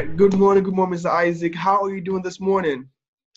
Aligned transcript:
right. 0.00 0.16
Good 0.16 0.34
morning. 0.34 0.64
Good 0.64 0.74
morning, 0.74 0.98
Mr. 0.98 1.10
Isaac. 1.10 1.54
How 1.54 1.82
are 1.82 1.94
you 1.94 2.00
doing 2.00 2.22
this 2.22 2.40
morning? 2.40 2.88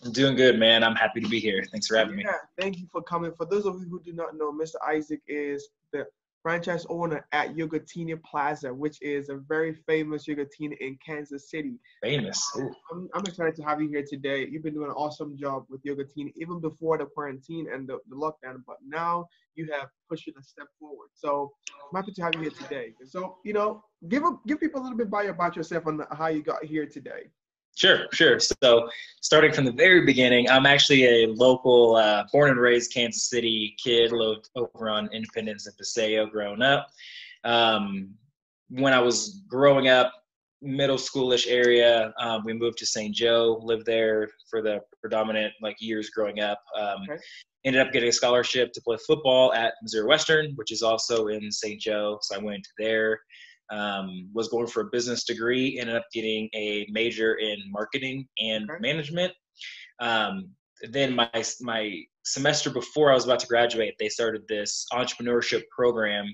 I'm 0.04 0.12
doing 0.12 0.36
good, 0.36 0.58
man. 0.58 0.84
I'm 0.84 0.96
happy 0.96 1.20
to 1.22 1.28
be 1.28 1.40
here. 1.40 1.64
Thanks 1.72 1.88
for 1.88 1.98
having 1.98 2.18
yeah, 2.20 2.26
me. 2.26 2.32
Thank 2.60 2.78
you 2.78 2.88
for 2.92 3.02
coming. 3.02 3.34
For 3.38 3.46
those 3.46 3.66
of 3.66 3.80
you 3.80 3.88
who 3.90 4.02
do 4.02 4.14
not 4.14 4.38
know, 4.38 4.52
Mr. 4.52 4.76
Isaac 4.88 5.22
is 5.28 5.70
the 5.92 6.06
franchise 6.44 6.86
owner 6.90 7.26
at 7.32 7.56
Yogurtini 7.56 8.22
Plaza, 8.22 8.72
which 8.72 9.02
is 9.02 9.30
a 9.30 9.38
very 9.38 9.74
famous 9.74 10.28
Yogurtini 10.28 10.78
in 10.82 11.00
Kansas 11.04 11.50
City. 11.50 11.80
Famous. 12.04 12.46
I'm, 12.92 13.10
I'm, 13.16 13.24
excited 13.26 13.56
to 13.56 13.64
have 13.64 13.82
you 13.82 13.88
here 13.88 14.04
today. 14.08 14.46
You've 14.52 14.62
been 14.62 14.74
doing 14.74 14.90
an 14.90 14.96
awesome 14.96 15.38
job 15.38 15.66
with 15.70 15.82
Yogurtini 15.84 16.34
even 16.36 16.60
before 16.60 16.98
the 16.98 17.06
quarantine 17.06 17.68
and 17.74 17.88
the, 17.88 17.98
the 18.10 18.16
lockdown, 18.16 18.62
but 18.68 18.76
now 18.86 19.26
you 19.56 19.72
have 19.72 19.88
pushed 20.10 20.28
it 20.28 20.36
a 20.38 20.44
step 20.44 20.68
forward. 20.80 21.08
So 21.14 21.54
I'm 21.72 21.96
happy 21.96 22.12
to 22.12 22.22
have 22.22 22.36
you 22.36 22.42
here 22.42 22.52
today. 22.52 22.94
So, 23.06 23.38
you 23.46 23.54
know, 23.54 23.82
give 24.10 24.24
a, 24.24 24.32
give 24.46 24.60
people 24.60 24.82
a 24.82 24.84
little 24.84 24.98
bit 24.98 25.08
about 25.08 25.56
yourself 25.56 25.86
and 25.88 26.02
how 26.12 26.28
you 26.28 26.44
got 26.44 26.66
here 26.66 26.86
today. 26.86 27.30
Sure, 27.76 28.06
sure. 28.14 28.40
So, 28.40 28.88
starting 29.22 29.52
from 29.52 29.66
the 29.66 29.72
very 29.72 30.06
beginning, 30.06 30.50
I'm 30.50 30.66
actually 30.66 31.06
a 31.06 31.28
local, 31.28 31.96
uh, 31.96 32.26
born 32.32 32.52
and 32.52 32.60
raised 32.60 32.94
Kansas 32.94 33.30
City 33.30 33.76
kid, 33.84 34.12
lived 34.12 34.50
over 34.56 34.90
on 34.90 35.10
Independence 35.12 35.66
and 35.66 35.76
Paseo 35.78 36.28
growing 36.28 36.62
up. 36.62 36.88
Um, 37.44 38.14
when 38.70 38.94
I 38.94 39.00
was 39.00 39.42
growing 39.48 39.88
up, 39.88 40.14
middle 40.62 40.98
schoolish 40.98 41.46
area, 41.48 42.14
um, 42.20 42.44
we 42.46 42.54
moved 42.54 42.78
to 42.78 42.86
St. 42.86 43.14
Joe, 43.14 43.60
lived 43.62 43.86
there 43.86 44.30
for 44.50 44.62
the 44.62 44.80
predominant 45.02 45.54
like 45.62 45.76
years 45.80 46.10
growing 46.10 46.40
up. 46.40 46.60
Um, 46.80 47.04
okay. 47.10 47.22
Ended 47.66 47.82
up 47.82 47.94
getting 47.94 48.10
a 48.10 48.14
scholarship 48.14 48.72
to 48.74 48.82
play 48.82 48.98
football 49.06 49.54
at 49.54 49.74
Missouri 49.82 50.08
Western, 50.08 50.54
which 50.56 50.72
is 50.72 50.82
also 50.82 51.28
in 51.28 51.52
St. 51.52 51.80
Joe. 51.80 52.18
So 52.22 52.36
I 52.36 52.38
went 52.40 52.68
there 52.78 53.20
um, 53.74 54.30
was 54.34 54.50
going 54.50 54.68
for 54.68 54.82
a 54.82 54.90
business 54.92 55.24
degree, 55.24 55.80
ended 55.80 55.96
up 55.96 56.06
getting 56.14 56.50
a 56.54 56.86
major 56.92 57.36
in 57.36 57.58
marketing 57.70 58.28
and 58.40 58.70
okay. 58.70 58.80
management. 58.80 59.34
Um, 60.00 60.50
then 60.92 61.16
my 61.16 61.30
my 61.62 62.02
semester 62.26 62.70
before 62.70 63.12
I 63.12 63.16
was 63.16 63.26
about 63.26 63.40
to 63.40 63.48
graduate, 63.48 63.96
they 64.00 64.10
started 64.10 64.44
this 64.48 64.86
entrepreneurship 64.94 65.64
program 65.76 66.26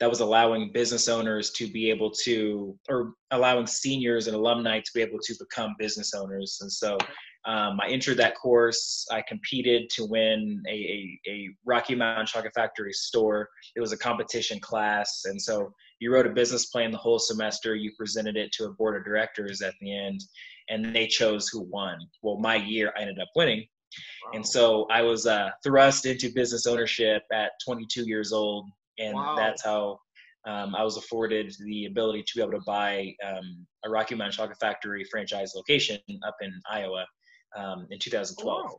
that 0.00 0.10
was 0.10 0.20
allowing 0.20 0.72
business 0.72 1.08
owners 1.08 1.50
to 1.52 1.68
be 1.68 1.88
able 1.90 2.10
to, 2.10 2.76
or 2.88 3.14
allowing 3.30 3.66
seniors 3.66 4.26
and 4.26 4.34
alumni 4.34 4.80
to 4.80 4.90
be 4.94 5.00
able 5.00 5.18
to 5.22 5.34
become 5.38 5.76
business 5.78 6.12
owners. 6.12 6.58
And 6.60 6.72
so 6.72 6.98
um, 7.44 7.78
I 7.80 7.88
entered 7.88 8.16
that 8.16 8.34
course. 8.34 9.06
I 9.12 9.22
competed 9.28 9.90
to 9.90 10.04
win 10.04 10.60
a, 10.68 10.72
a, 10.72 11.30
a 11.30 11.48
Rocky 11.64 11.94
Mountain 11.94 12.26
Chocolate 12.26 12.52
Factory 12.54 12.92
store. 12.92 13.48
It 13.76 13.80
was 13.80 13.92
a 13.92 13.96
competition 13.96 14.58
class. 14.58 15.22
And 15.24 15.40
so 15.40 15.72
you 16.02 16.12
wrote 16.12 16.26
a 16.26 16.30
business 16.30 16.66
plan 16.66 16.90
the 16.90 16.98
whole 16.98 17.20
semester. 17.20 17.76
You 17.76 17.92
presented 17.96 18.36
it 18.36 18.50
to 18.54 18.64
a 18.64 18.72
board 18.72 18.96
of 18.96 19.04
directors 19.04 19.62
at 19.62 19.74
the 19.80 19.96
end, 19.96 20.20
and 20.68 20.92
they 20.92 21.06
chose 21.06 21.48
who 21.48 21.60
won. 21.62 21.96
Well, 22.22 22.38
my 22.38 22.56
year, 22.56 22.92
I 22.98 23.02
ended 23.02 23.20
up 23.20 23.28
winning. 23.36 23.60
Wow. 24.24 24.32
And 24.34 24.44
so 24.44 24.86
I 24.90 25.02
was 25.02 25.28
uh, 25.28 25.50
thrust 25.62 26.04
into 26.06 26.32
business 26.34 26.66
ownership 26.66 27.22
at 27.32 27.52
22 27.64 28.04
years 28.06 28.32
old. 28.32 28.68
And 28.98 29.14
wow. 29.14 29.36
that's 29.36 29.62
how 29.62 30.00
um, 30.44 30.74
I 30.74 30.82
was 30.82 30.96
afforded 30.96 31.54
the 31.64 31.86
ability 31.86 32.24
to 32.24 32.32
be 32.34 32.42
able 32.42 32.58
to 32.58 32.64
buy 32.66 33.14
um, 33.24 33.64
a 33.84 33.90
Rocky 33.90 34.16
Mountain 34.16 34.32
Chocolate 34.32 34.58
Factory 34.58 35.04
franchise 35.04 35.52
location 35.54 36.00
up 36.26 36.34
in 36.40 36.52
Iowa 36.68 37.06
um, 37.56 37.86
in 37.90 38.00
2012. 38.00 38.64
Wow. 38.64 38.78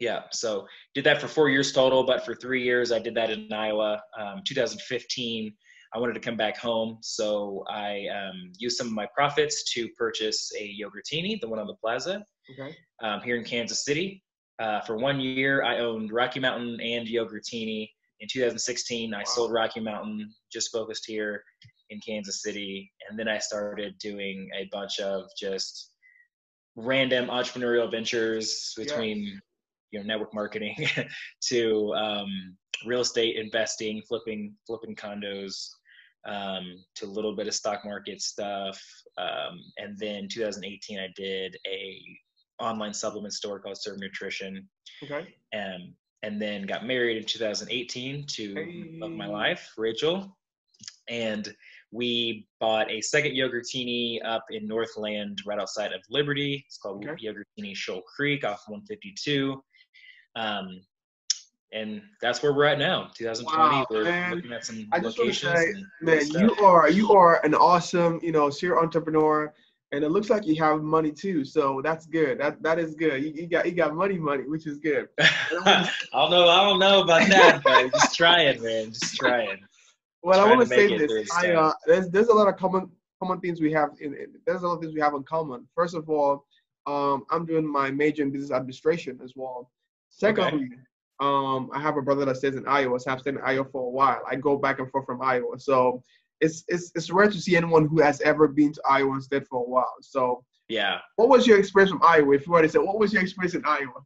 Yeah, 0.00 0.22
so 0.32 0.66
did 0.94 1.04
that 1.04 1.20
for 1.20 1.28
four 1.28 1.48
years 1.48 1.72
total, 1.72 2.04
but 2.04 2.24
for 2.24 2.34
three 2.34 2.62
years 2.62 2.90
I 2.92 2.98
did 2.98 3.14
that 3.14 3.30
in 3.30 3.50
Iowa. 3.50 4.02
Um, 4.18 4.42
2015, 4.44 5.54
I 5.94 5.98
wanted 5.98 6.14
to 6.14 6.20
come 6.20 6.36
back 6.36 6.56
home, 6.56 6.98
so 7.02 7.64
I 7.68 8.06
um, 8.08 8.52
used 8.58 8.76
some 8.76 8.88
of 8.88 8.92
my 8.92 9.06
profits 9.14 9.62
to 9.74 9.88
purchase 9.90 10.50
a 10.58 10.76
Yogurtini, 10.76 11.40
the 11.40 11.48
one 11.48 11.60
on 11.60 11.68
the 11.68 11.74
plaza, 11.74 12.24
okay. 12.50 12.76
um, 13.00 13.20
here 13.20 13.36
in 13.36 13.44
Kansas 13.44 13.84
City. 13.84 14.22
Uh, 14.58 14.80
for 14.80 14.96
one 14.96 15.20
year, 15.20 15.62
I 15.62 15.78
owned 15.78 16.12
Rocky 16.12 16.40
Mountain 16.40 16.80
and 16.80 17.06
Yogurtini. 17.06 17.88
In 18.20 18.28
2016, 18.28 19.14
I 19.14 19.18
wow. 19.18 19.24
sold 19.24 19.52
Rocky 19.52 19.80
Mountain, 19.80 20.32
just 20.52 20.72
focused 20.72 21.04
here 21.06 21.44
in 21.90 22.00
Kansas 22.00 22.42
City, 22.42 22.90
and 23.08 23.18
then 23.18 23.28
I 23.28 23.38
started 23.38 23.96
doing 23.98 24.48
a 24.56 24.68
bunch 24.72 24.98
of 24.98 25.26
just 25.38 25.92
random 26.76 27.28
entrepreneurial 27.28 27.88
ventures 27.88 28.74
between 28.76 29.18
yeah. 29.18 29.32
you 29.92 30.00
know 30.00 30.06
network 30.06 30.34
marketing 30.34 30.74
to 31.48 31.94
um, 31.94 32.56
real 32.84 33.00
estate 33.00 33.36
investing, 33.36 34.02
flipping 34.08 34.54
flipping 34.66 34.96
condos, 34.96 35.68
um, 36.26 36.76
to 36.96 37.06
a 37.06 37.06
little 37.06 37.34
bit 37.34 37.46
of 37.46 37.54
stock 37.54 37.84
market 37.84 38.20
stuff. 38.20 38.80
Um, 39.18 39.60
and 39.78 39.96
then 39.98 40.28
2018, 40.30 40.98
I 40.98 41.08
did 41.16 41.56
a 41.66 42.00
online 42.60 42.94
supplement 42.94 43.34
store 43.34 43.60
called 43.60 43.76
Serve 43.78 44.00
Nutrition. 44.00 44.68
Okay. 45.02 45.34
And 45.52 45.92
and 46.22 46.40
then 46.40 46.62
got 46.62 46.86
married 46.86 47.18
in 47.18 47.24
2018 47.24 48.24
to 48.26 48.54
hey. 48.54 48.96
love 48.98 49.10
my 49.10 49.26
life, 49.26 49.72
Rachel. 49.76 50.34
And 51.08 51.54
we 51.92 52.48
bought 52.60 52.90
a 52.90 53.02
second 53.02 53.32
Yogurtini 53.32 54.18
up 54.24 54.44
in 54.50 54.66
Northland, 54.66 55.42
right 55.46 55.60
outside 55.60 55.92
of 55.92 56.00
Liberty. 56.08 56.64
It's 56.66 56.78
called 56.78 57.04
okay. 57.04 57.22
Yogurtini 57.22 57.76
Shoal 57.76 58.00
Creek 58.02 58.42
off 58.42 58.62
152. 58.66 59.62
Um, 60.34 60.80
and 61.72 62.02
that's 62.20 62.42
where 62.42 62.52
we're 62.52 62.64
at 62.64 62.78
now 62.78 63.10
2020 63.14 63.58
wow, 63.58 63.86
we're 63.90 64.04
man. 64.04 64.34
looking 64.34 64.52
at 64.52 64.64
some 64.64 64.86
I 64.92 65.00
just 65.00 65.18
locations 65.18 65.52
say, 65.52 65.74
man 66.00 66.26
you 66.30 66.54
are 66.56 66.88
you 66.90 67.12
are 67.12 67.44
an 67.44 67.54
awesome 67.54 68.20
you 68.22 68.32
know 68.32 68.50
serial 68.50 68.80
entrepreneur 68.80 69.52
and 69.92 70.02
it 70.02 70.08
looks 70.08 70.28
like 70.28 70.46
you 70.46 70.56
have 70.56 70.82
money 70.82 71.12
too 71.12 71.44
so 71.44 71.80
that's 71.82 72.06
good. 72.06 72.40
That 72.40 72.62
that 72.62 72.78
is 72.78 72.94
good. 72.94 73.22
You, 73.22 73.32
you 73.34 73.46
got 73.46 73.66
you 73.66 73.72
got 73.72 73.94
money 73.94 74.18
money 74.18 74.44
which 74.46 74.66
is 74.66 74.78
good. 74.78 75.08
I 75.20 75.88
don't 76.12 76.30
know 76.30 76.48
i 76.48 76.64
don't 76.64 76.78
know 76.78 77.02
about 77.02 77.28
that 77.28 77.62
but 77.62 77.92
just 77.92 78.16
trying 78.16 78.62
man 78.62 78.92
just 78.92 79.16
trying. 79.16 79.60
Well 80.22 80.40
i 80.40 80.48
want 80.48 80.60
to 80.60 80.66
say 80.66 80.96
this. 80.96 81.30
I, 81.32 81.52
uh, 81.52 81.72
there's 81.86 82.08
there's 82.10 82.28
a 82.28 82.34
lot 82.34 82.48
of 82.48 82.56
common 82.56 82.90
common 83.22 83.40
things 83.40 83.60
we 83.60 83.72
have 83.72 83.90
in, 84.00 84.14
in 84.14 84.26
there's 84.46 84.62
a 84.62 84.66
lot 84.68 84.74
of 84.74 84.80
things 84.80 84.94
we 84.94 85.00
have 85.00 85.14
in 85.14 85.22
common. 85.24 85.66
First 85.74 85.94
of 85.94 86.08
all 86.08 86.46
um, 86.86 87.24
i'm 87.30 87.46
doing 87.46 87.66
my 87.66 87.90
major 87.90 88.22
in 88.22 88.30
business 88.30 88.50
administration 88.50 89.18
as 89.22 89.32
well. 89.36 89.70
Secondly 90.10 90.66
okay 90.72 90.82
um, 91.20 91.70
I 91.72 91.80
have 91.80 91.96
a 91.96 92.02
brother 92.02 92.24
that 92.24 92.36
stays 92.36 92.56
in 92.56 92.66
Iowa, 92.66 92.98
so 92.98 93.12
I've 93.12 93.20
stayed 93.20 93.34
in 93.34 93.40
Iowa 93.44 93.64
for 93.70 93.86
a 93.86 93.90
while. 93.90 94.22
I 94.28 94.36
go 94.36 94.56
back 94.56 94.78
and 94.80 94.90
forth 94.90 95.06
from 95.06 95.22
Iowa, 95.22 95.58
so 95.58 96.02
it's 96.40 96.64
it's 96.68 96.90
it's 96.94 97.10
rare 97.10 97.30
to 97.30 97.40
see 97.40 97.56
anyone 97.56 97.86
who 97.86 98.00
has 98.02 98.20
ever 98.22 98.48
been 98.48 98.72
to 98.72 98.82
Iowa 98.88 99.12
and 99.12 99.22
stayed 99.22 99.46
for 99.46 99.60
a 99.60 99.68
while. 99.68 99.94
So 100.00 100.44
yeah, 100.68 100.98
what 101.16 101.28
was 101.28 101.46
your 101.46 101.58
experience 101.58 101.90
from 101.90 102.02
Iowa? 102.02 102.34
If 102.34 102.46
you 102.46 102.52
want 102.52 102.64
to 102.64 102.68
say, 102.68 102.78
what 102.78 102.98
was 102.98 103.12
your 103.12 103.22
experience 103.22 103.54
in 103.54 103.64
Iowa? 103.64 104.02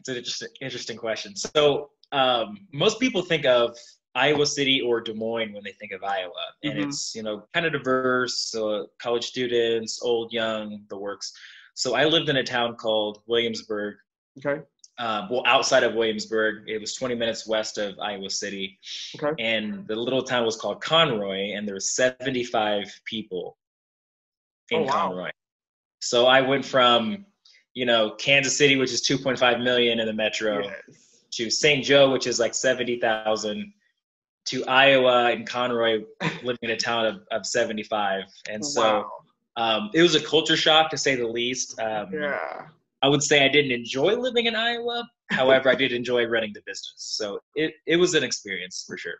It's 0.00 0.08
an 0.08 0.16
interesting 0.16 0.48
interesting 0.60 0.96
question. 0.96 1.36
So 1.36 1.90
um, 2.10 2.66
most 2.72 2.98
people 2.98 3.22
think 3.22 3.46
of 3.46 3.76
Iowa 4.16 4.44
City 4.44 4.80
or 4.80 5.00
Des 5.00 5.14
Moines 5.14 5.52
when 5.52 5.62
they 5.62 5.72
think 5.72 5.92
of 5.92 6.02
Iowa, 6.02 6.32
and 6.64 6.72
mm-hmm. 6.72 6.88
it's 6.88 7.14
you 7.14 7.22
know 7.22 7.44
kind 7.54 7.64
of 7.64 7.72
diverse, 7.72 8.52
uh, 8.56 8.84
college 9.00 9.24
students, 9.24 10.00
old, 10.02 10.32
young, 10.32 10.82
the 10.88 10.98
works. 10.98 11.32
So 11.74 11.94
I 11.94 12.06
lived 12.06 12.28
in 12.28 12.36
a 12.36 12.42
town 12.42 12.74
called 12.74 13.22
Williamsburg. 13.28 13.94
Okay 14.44 14.62
um, 15.00 15.30
well, 15.30 15.42
outside 15.46 15.82
of 15.82 15.94
Williamsburg, 15.94 16.68
it 16.68 16.78
was 16.78 16.94
20 16.94 17.14
minutes 17.14 17.46
west 17.46 17.78
of 17.78 17.98
Iowa 17.98 18.28
City. 18.28 18.78
Okay. 19.20 19.42
And 19.42 19.88
the 19.88 19.96
little 19.96 20.22
town 20.22 20.44
was 20.44 20.56
called 20.56 20.82
Conroy, 20.82 21.52
and 21.54 21.66
there 21.66 21.74
were 21.74 21.80
75 21.80 23.00
people 23.06 23.56
in 24.70 24.80
oh, 24.80 24.84
wow. 24.84 24.92
Conroy. 24.92 25.30
So 26.00 26.26
I 26.26 26.42
went 26.42 26.66
from, 26.66 27.24
you 27.72 27.86
know, 27.86 28.10
Kansas 28.10 28.58
City, 28.58 28.76
which 28.76 28.92
is 28.92 29.00
2.5 29.00 29.62
million 29.62 30.00
in 30.00 30.06
the 30.06 30.12
metro, 30.12 30.64
yes. 30.64 31.22
to 31.32 31.48
St. 31.48 31.82
Joe, 31.82 32.12
which 32.12 32.26
is 32.26 32.38
like 32.38 32.54
70,000, 32.54 33.72
to 34.48 34.64
Iowa 34.66 35.30
and 35.30 35.48
Conroy, 35.48 36.04
living 36.42 36.58
in 36.60 36.70
a 36.72 36.76
town 36.76 37.06
of, 37.06 37.22
of 37.30 37.46
75. 37.46 38.24
And 38.50 38.64
so 38.64 38.82
wow. 39.56 39.76
um, 39.78 39.90
it 39.94 40.02
was 40.02 40.14
a 40.14 40.22
culture 40.22 40.58
shock 40.58 40.90
to 40.90 40.98
say 40.98 41.14
the 41.14 41.26
least. 41.26 41.80
Um, 41.80 42.08
yeah 42.12 42.66
I 43.02 43.08
would 43.08 43.22
say 43.22 43.44
I 43.44 43.48
didn't 43.48 43.72
enjoy 43.72 44.14
living 44.14 44.46
in 44.46 44.54
Iowa. 44.54 45.08
However, 45.30 45.70
I 45.70 45.74
did 45.74 45.92
enjoy 45.92 46.26
running 46.26 46.52
the 46.52 46.60
business. 46.66 46.94
So 46.96 47.40
it, 47.54 47.74
it 47.86 47.96
was 47.96 48.14
an 48.14 48.22
experience 48.22 48.84
for 48.86 48.98
sure. 48.98 49.14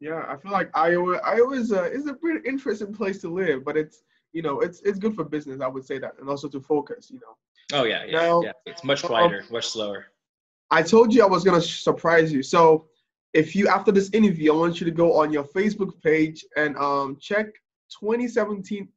Yeah, 0.00 0.24
I 0.28 0.36
feel 0.36 0.52
like 0.52 0.70
Iowa 0.74 1.16
Iowa 1.24 1.54
is 1.54 1.72
a 1.72 1.90
is 1.90 2.06
a 2.06 2.14
pretty 2.14 2.46
interesting 2.48 2.92
place 2.92 3.20
to 3.22 3.28
live, 3.32 3.64
but 3.64 3.76
it's 3.76 4.02
you 4.32 4.42
know 4.42 4.60
it's 4.60 4.80
it's 4.82 4.98
good 4.98 5.14
for 5.14 5.24
business. 5.24 5.60
I 5.60 5.66
would 5.66 5.84
say 5.84 5.98
that, 5.98 6.12
and 6.20 6.28
also 6.28 6.48
to 6.48 6.60
focus. 6.60 7.10
You 7.10 7.20
know. 7.20 7.80
Oh 7.80 7.84
yeah, 7.84 8.04
yeah, 8.04 8.18
now, 8.18 8.42
yeah. 8.42 8.52
It's 8.66 8.84
much 8.84 9.02
quieter, 9.02 9.40
um, 9.40 9.46
much 9.50 9.68
slower. 9.68 10.06
I 10.70 10.82
told 10.82 11.14
you 11.14 11.24
I 11.24 11.28
was 11.28 11.44
gonna 11.44 11.62
surprise 11.62 12.32
you. 12.32 12.42
So 12.42 12.86
if 13.32 13.56
you 13.56 13.66
after 13.68 13.90
this 13.90 14.10
interview, 14.12 14.52
I 14.52 14.56
want 14.56 14.80
you 14.80 14.84
to 14.84 14.92
go 14.92 15.14
on 15.14 15.32
your 15.32 15.44
Facebook 15.44 16.00
page 16.02 16.44
and 16.56 16.76
um 16.76 17.16
check 17.20 17.46
2017 18.00 18.88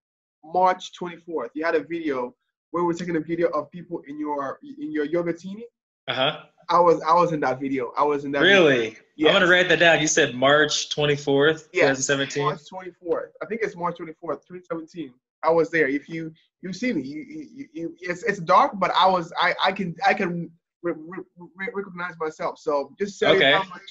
March 0.43 0.91
24th. 0.99 1.49
You 1.53 1.65
had 1.65 1.75
a 1.75 1.83
video 1.83 2.35
where 2.77 2.85
we're 2.85 2.93
taking 2.93 3.15
a 3.15 3.19
video 3.19 3.47
of 3.49 3.71
people 3.71 4.03
in 4.07 4.19
your 4.19 4.59
in 4.61 4.91
your 4.91 5.05
yoga 5.05 5.33
Yogurtini. 5.33 5.63
Uh 6.07 6.13
huh. 6.13 6.39
I 6.69 6.79
was 6.79 7.01
I 7.01 7.13
was 7.15 7.31
in 7.31 7.39
that 7.39 7.59
video. 7.59 7.91
I 7.97 8.03
was 8.03 8.23
in 8.23 8.31
that. 8.33 8.41
Really? 8.41 8.95
Yes. 9.15 9.29
I'm 9.29 9.41
gonna 9.41 9.51
write 9.51 9.67
that 9.69 9.79
down. 9.79 9.99
You 9.99 10.05
said 10.05 10.35
March 10.35 10.89
24th, 10.89 11.69
yes, 11.73 12.05
2017. 12.05 12.43
March 12.45 12.59
24th. 12.71 13.29
I 13.41 13.47
think 13.47 13.61
it's 13.63 13.75
March 13.75 13.97
24th, 13.97 14.45
2017. 14.45 15.11
I 15.43 15.49
was 15.49 15.71
there. 15.71 15.87
If 15.87 16.07
you 16.07 16.31
you 16.61 16.71
see 16.71 16.93
me, 16.93 17.01
you, 17.01 17.25
you, 17.27 17.67
you 17.73 17.95
it's 17.99 18.21
it's 18.23 18.39
dark, 18.39 18.73
but 18.75 18.91
I 18.91 19.07
was 19.07 19.33
I 19.41 19.55
I 19.63 19.71
can 19.71 19.95
I 20.05 20.13
can 20.13 20.51
re- 20.83 20.93
re- 20.95 21.69
recognize 21.73 22.13
myself. 22.19 22.59
So 22.59 22.93
just 22.99 23.17
say 23.17 23.35
okay. 23.35 23.53
how 23.53 23.63
much 23.69 23.81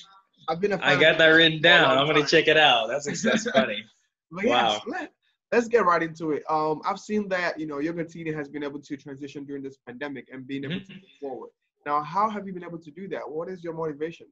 I've 0.49 0.61
been 0.61 0.75
a 0.75 0.79
I 0.81 0.95
got 1.01 1.19
that 1.19 1.27
written 1.31 1.61
down. 1.61 1.99
I'm 1.99 2.07
gonna 2.07 2.25
check 2.25 2.47
it 2.47 2.57
out. 2.57 2.87
That's 2.87 3.21
that's 3.21 3.51
funny. 3.51 3.85
wow. 4.31 4.43
Yes, 4.43 4.81
let, 4.87 5.13
let's 5.53 5.69
get 5.69 5.85
right 5.85 6.03
into 6.03 6.33
it. 6.33 6.43
Um, 6.49 6.81
I've 6.85 6.99
seen 6.99 7.29
that 7.29 7.59
you 7.59 7.67
know 7.67 7.79
your 7.79 7.95
Yogurtini 7.95 8.35
has 8.35 8.49
been 8.49 8.63
able 8.63 8.81
to 8.81 8.97
transition 8.97 9.45
during 9.45 9.63
this 9.63 9.77
pandemic 9.87 10.29
and 10.33 10.47
being 10.47 10.65
able 10.65 10.77
mm-hmm. 10.77 10.93
to 10.93 10.95
move 10.95 11.21
forward. 11.21 11.51
Now, 11.85 12.03
how 12.03 12.29
have 12.29 12.47
you 12.47 12.53
been 12.53 12.65
able 12.65 12.79
to 12.79 12.91
do 12.91 13.09
that? 13.09 13.29
What 13.29 13.49
is 13.49 13.63
your 13.63 13.73
motivation? 13.73 14.27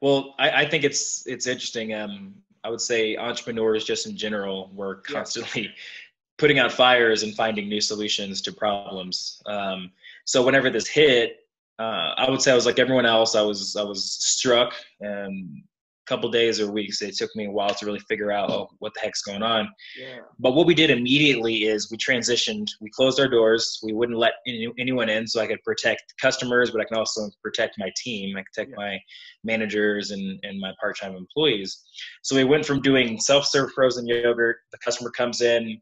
Well, 0.00 0.34
I, 0.38 0.62
I 0.62 0.68
think 0.68 0.84
it's 0.84 1.26
it's 1.26 1.46
interesting. 1.46 1.94
Um, 1.94 2.34
I 2.64 2.70
would 2.70 2.80
say 2.80 3.16
entrepreneurs 3.16 3.84
just 3.84 4.06
in 4.06 4.16
general 4.16 4.70
were 4.74 4.96
constantly 4.96 5.62
yeah. 5.62 5.68
putting 6.38 6.58
out 6.58 6.72
fires 6.72 7.22
and 7.22 7.34
finding 7.34 7.68
new 7.68 7.80
solutions 7.80 8.40
to 8.42 8.52
problems. 8.52 9.42
Um, 9.46 9.90
so 10.24 10.44
whenever 10.44 10.70
this 10.70 10.88
hit, 10.88 11.46
uh, 11.78 12.14
I 12.16 12.28
would 12.30 12.42
say 12.42 12.52
I 12.52 12.54
was 12.54 12.66
like 12.66 12.78
everyone 12.78 13.06
else. 13.06 13.34
I 13.34 13.42
was 13.42 13.76
I 13.76 13.82
was 13.82 14.04
struck 14.04 14.74
and 15.00 15.62
couple 16.06 16.30
days 16.30 16.60
or 16.60 16.70
weeks. 16.72 17.02
It 17.02 17.16
took 17.16 17.30
me 17.36 17.46
a 17.46 17.50
while 17.50 17.74
to 17.74 17.86
really 17.86 18.00
figure 18.00 18.32
out 18.32 18.50
oh, 18.50 18.68
what 18.78 18.92
the 18.94 19.00
heck's 19.00 19.22
going 19.22 19.42
on. 19.42 19.68
Yeah. 19.98 20.18
But 20.38 20.54
what 20.54 20.66
we 20.66 20.74
did 20.74 20.90
immediately 20.90 21.64
is 21.64 21.90
we 21.90 21.96
transitioned. 21.96 22.66
We 22.80 22.90
closed 22.90 23.20
our 23.20 23.28
doors. 23.28 23.78
We 23.82 23.92
wouldn't 23.92 24.18
let 24.18 24.32
any, 24.46 24.68
anyone 24.78 25.08
in, 25.08 25.26
so 25.26 25.40
I 25.40 25.46
could 25.46 25.62
protect 25.62 26.14
customers, 26.20 26.70
but 26.70 26.80
I 26.80 26.84
can 26.84 26.96
also 26.96 27.30
protect 27.42 27.76
my 27.78 27.90
team. 27.96 28.36
I 28.36 28.42
protect 28.52 28.70
yeah. 28.70 28.84
my 28.84 28.98
managers 29.44 30.10
and 30.10 30.38
and 30.42 30.58
my 30.60 30.72
part-time 30.80 31.14
employees. 31.14 31.82
So 32.22 32.34
we 32.34 32.44
went 32.44 32.66
from 32.66 32.82
doing 32.82 33.20
self-serve 33.20 33.72
frozen 33.72 34.06
yogurt. 34.06 34.56
The 34.72 34.78
customer 34.78 35.10
comes 35.10 35.40
in, 35.40 35.80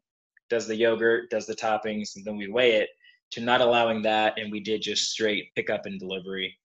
does 0.51 0.67
the 0.67 0.77
yogurt, 0.77 1.31
does 1.31 1.47
the 1.47 1.57
toppings, 1.57 2.17
and 2.17 2.25
then 2.25 2.37
we 2.37 2.49
weigh 2.49 2.73
it. 2.73 2.91
To 3.33 3.43
not 3.43 3.61
allowing 3.61 4.01
that, 4.03 4.39
and 4.39 4.51
we 4.51 4.61
did 4.61 4.81
just 4.81 5.11
straight 5.11 5.55
pickup 5.55 5.85
and 5.85 6.01
delivery 6.01 6.57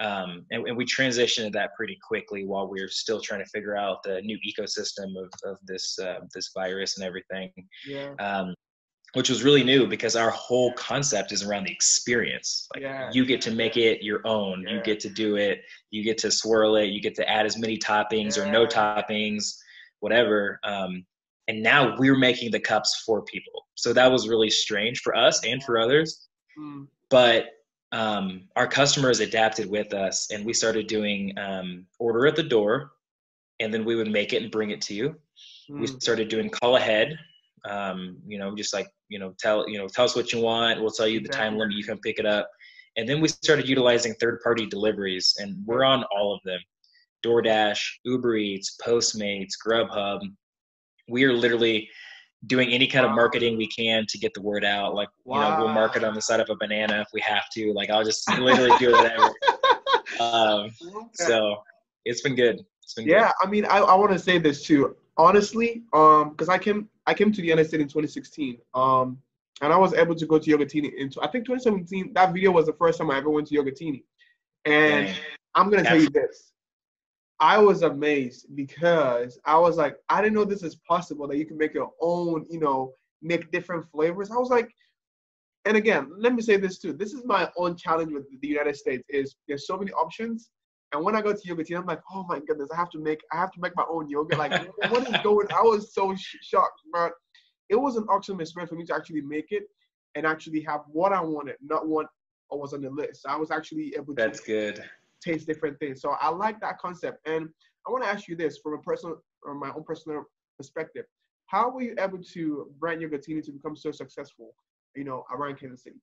um, 0.00 0.44
and, 0.50 0.66
and, 0.66 0.76
we 0.76 0.84
transitioned 0.84 1.52
that 1.52 1.70
pretty 1.76 1.96
quickly 2.06 2.44
while 2.44 2.68
we 2.68 2.80
were 2.80 2.88
still 2.88 3.20
trying 3.20 3.44
to 3.44 3.50
figure 3.50 3.76
out 3.76 4.02
the 4.02 4.20
new 4.22 4.36
ecosystem 4.38 5.16
of, 5.16 5.30
of 5.44 5.56
this 5.66 5.96
uh, 6.00 6.20
this 6.34 6.50
virus 6.52 6.96
and 6.98 7.06
everything. 7.06 7.52
Yeah. 7.86 8.14
Um, 8.18 8.54
which 9.12 9.30
was 9.30 9.44
really 9.44 9.62
new 9.62 9.86
because 9.86 10.16
our 10.16 10.30
whole 10.30 10.72
concept 10.72 11.30
is 11.30 11.44
around 11.44 11.68
the 11.68 11.72
experience. 11.72 12.66
Like 12.74 12.82
yeah. 12.82 13.10
you 13.12 13.24
get 13.24 13.40
to 13.42 13.52
make 13.52 13.76
it 13.76 14.02
your 14.02 14.20
own. 14.26 14.64
Yeah. 14.66 14.74
You 14.74 14.82
get 14.82 14.98
to 15.00 15.08
do 15.08 15.36
it. 15.36 15.60
You 15.90 16.02
get 16.02 16.18
to 16.18 16.32
swirl 16.32 16.74
it. 16.76 16.86
You 16.86 17.00
get 17.00 17.14
to 17.16 17.30
add 17.30 17.46
as 17.46 17.56
many 17.56 17.78
toppings 17.78 18.36
or 18.36 18.50
no 18.50 18.66
toppings, 18.66 19.54
whatever. 20.00 20.58
Um, 20.64 21.06
and 21.46 21.62
now 21.62 21.94
we're 21.96 22.18
making 22.18 22.50
the 22.50 22.58
cups 22.58 23.04
for 23.06 23.22
people. 23.22 23.66
So 23.76 23.92
that 23.92 24.10
was 24.10 24.28
really 24.28 24.50
strange 24.50 25.00
for 25.00 25.14
us 25.14 25.44
and 25.44 25.62
for 25.62 25.78
others. 25.78 26.26
Mm. 26.58 26.88
But 27.08 27.46
um, 27.94 28.42
our 28.56 28.66
customers 28.66 29.20
adapted 29.20 29.70
with 29.70 29.94
us 29.94 30.30
and 30.30 30.44
we 30.44 30.52
started 30.52 30.86
doing 30.86 31.36
um, 31.38 31.86
order 31.98 32.26
at 32.26 32.36
the 32.36 32.42
door 32.42 32.92
and 33.60 33.72
then 33.72 33.84
we 33.84 33.94
would 33.94 34.10
make 34.10 34.32
it 34.32 34.42
and 34.42 34.50
bring 34.50 34.70
it 34.70 34.80
to 34.82 34.94
you. 34.94 35.16
Mm. 35.70 35.80
we 35.80 35.86
started 35.86 36.28
doing 36.28 36.50
call 36.50 36.76
ahead 36.76 37.18
um, 37.64 38.18
you 38.26 38.38
know 38.38 38.54
just 38.54 38.74
like 38.74 38.88
you 39.08 39.18
know 39.18 39.34
tell 39.38 39.68
you 39.68 39.78
know 39.78 39.88
tell 39.88 40.04
us 40.04 40.16
what 40.16 40.32
you 40.32 40.40
want. 40.40 40.80
We'll 40.80 40.90
tell 40.90 41.08
you 41.08 41.20
the 41.20 41.28
time 41.28 41.56
limit. 41.56 41.76
You 41.76 41.84
can 41.84 41.98
pick 41.98 42.18
it 42.18 42.26
up. 42.26 42.50
And 42.96 43.08
then 43.08 43.20
we 43.20 43.28
started 43.28 43.68
utilizing 43.68 44.14
third 44.14 44.40
party 44.40 44.66
deliveries 44.66 45.34
and 45.38 45.56
we're 45.66 45.84
on 45.84 46.04
all 46.16 46.32
of 46.34 46.40
them. 46.44 46.60
DoorDash, 47.26 47.80
Uber 48.04 48.36
Eats, 48.36 48.76
Postmates, 48.84 49.54
Grubhub. 49.66 50.20
We 51.08 51.24
are 51.24 51.32
literally 51.32 51.88
doing 52.46 52.70
any 52.70 52.86
kind 52.86 53.06
of 53.06 53.12
marketing 53.12 53.56
we 53.56 53.66
can 53.66 54.06
to 54.08 54.18
get 54.18 54.34
the 54.34 54.42
word 54.42 54.64
out. 54.64 54.94
Like, 54.94 55.08
wow. 55.24 55.36
you 55.36 55.42
know, 55.42 55.64
we'll 55.64 55.74
market 55.74 56.04
on 56.04 56.14
the 56.14 56.22
side 56.22 56.40
of 56.40 56.50
a 56.50 56.56
banana 56.56 57.00
if 57.00 57.08
we 57.12 57.20
have 57.20 57.44
to. 57.54 57.72
Like, 57.72 57.90
I'll 57.90 58.04
just 58.04 58.28
literally 58.38 58.76
do 58.78 58.92
whatever. 58.92 59.30
um, 60.20 60.70
so 61.14 61.56
it's 62.04 62.22
been 62.22 62.34
good. 62.34 62.64
It's 62.82 62.94
been 62.94 63.06
yeah. 63.06 63.32
Good. 63.40 63.48
I 63.48 63.50
mean, 63.50 63.64
I, 63.66 63.78
I 63.78 63.94
want 63.94 64.12
to 64.12 64.18
say 64.18 64.38
this 64.38 64.62
too. 64.62 64.96
Honestly, 65.16 65.82
um, 65.92 66.30
because 66.30 66.48
I 66.48 66.58
came 66.58 66.88
I 67.06 67.14
came 67.14 67.32
to 67.32 67.40
the 67.40 67.46
United 67.46 67.68
States 67.68 67.82
in 67.82 67.88
2016. 67.88 68.58
Um, 68.74 69.18
and 69.62 69.72
I 69.72 69.76
was 69.76 69.94
able 69.94 70.14
to 70.16 70.26
go 70.26 70.38
to 70.38 70.50
Yogurtini 70.50 70.92
into 70.96 71.20
I 71.22 71.28
think 71.28 71.46
2017. 71.46 72.12
That 72.14 72.32
video 72.32 72.50
was 72.50 72.66
the 72.66 72.72
first 72.72 72.98
time 72.98 73.10
I 73.10 73.18
ever 73.18 73.30
went 73.30 73.46
to 73.48 73.54
Yogurtini. 73.54 74.02
And 74.64 75.06
Dang. 75.06 75.16
I'm 75.54 75.70
gonna 75.70 75.84
tell 75.84 76.00
you 76.00 76.10
this. 76.10 76.52
I 77.40 77.58
was 77.58 77.82
amazed 77.82 78.46
because 78.54 79.38
I 79.44 79.58
was 79.58 79.76
like, 79.76 79.96
I 80.08 80.22
didn't 80.22 80.34
know 80.34 80.44
this 80.44 80.62
is 80.62 80.76
possible 80.88 81.26
that 81.28 81.36
you 81.36 81.46
can 81.46 81.58
make 81.58 81.74
your 81.74 81.90
own, 82.00 82.46
you 82.48 82.60
know, 82.60 82.92
make 83.22 83.50
different 83.50 83.84
flavors. 83.90 84.30
I 84.30 84.36
was 84.36 84.50
like, 84.50 84.70
and 85.64 85.76
again, 85.76 86.10
let 86.16 86.34
me 86.34 86.42
say 86.42 86.56
this 86.56 86.78
too. 86.78 86.92
This 86.92 87.12
is 87.12 87.24
my 87.24 87.50
own 87.56 87.76
challenge 87.76 88.12
with 88.12 88.24
the 88.40 88.48
United 88.48 88.76
States 88.76 89.04
is 89.08 89.34
there's 89.48 89.66
so 89.66 89.76
many 89.76 89.90
options. 89.92 90.50
And 90.92 91.04
when 91.04 91.16
I 91.16 91.22
go 91.22 91.32
to 91.32 91.40
yoga 91.44 91.64
I'm 91.76 91.86
like, 91.86 92.02
oh 92.12 92.24
my 92.28 92.38
goodness, 92.38 92.70
I 92.72 92.76
have 92.76 92.90
to 92.90 92.98
make 92.98 93.20
I 93.32 93.36
have 93.36 93.50
to 93.52 93.60
make 93.60 93.74
my 93.74 93.84
own 93.90 94.08
yoga. 94.08 94.36
Like, 94.36 94.52
what 94.90 95.08
is 95.08 95.16
going? 95.22 95.48
I 95.52 95.62
was 95.62 95.92
so 95.92 96.14
sh- 96.14 96.36
shocked, 96.42 96.82
but 96.92 97.12
it 97.68 97.76
was 97.76 97.96
an 97.96 98.04
awesome 98.04 98.40
experience 98.40 98.70
for 98.70 98.76
me 98.76 98.84
to 98.84 98.94
actually 98.94 99.22
make 99.22 99.50
it 99.50 99.64
and 100.14 100.24
actually 100.26 100.60
have 100.60 100.82
what 100.86 101.12
I 101.12 101.20
wanted, 101.20 101.56
not 101.62 101.88
what 101.88 102.06
was 102.50 102.72
on 102.72 102.82
the 102.82 102.90
list. 102.90 103.26
I 103.26 103.36
was 103.36 103.50
actually 103.50 103.94
able 103.96 104.14
to. 104.14 104.22
That's 104.22 104.38
good 104.38 104.84
taste 105.24 105.46
different 105.46 105.78
things. 105.78 106.00
So 106.00 106.16
I 106.20 106.28
like 106.30 106.60
that 106.60 106.78
concept. 106.78 107.26
And 107.26 107.48
I 107.86 107.90
want 107.90 108.04
to 108.04 108.10
ask 108.10 108.28
you 108.28 108.36
this 108.36 108.58
from 108.58 108.74
a 108.74 108.78
personal, 108.78 109.16
from 109.42 109.60
my 109.60 109.70
own 109.70 109.84
personal 109.84 110.24
perspective. 110.56 111.04
How 111.46 111.70
were 111.70 111.82
you 111.82 111.94
able 111.98 112.22
to 112.22 112.70
brand 112.78 113.00
Yogurtini 113.02 113.42
to 113.44 113.52
become 113.52 113.76
so 113.76 113.90
successful, 113.90 114.54
you 114.94 115.04
know, 115.04 115.24
around 115.30 115.58
Kansas 115.58 115.82
City? 115.82 115.96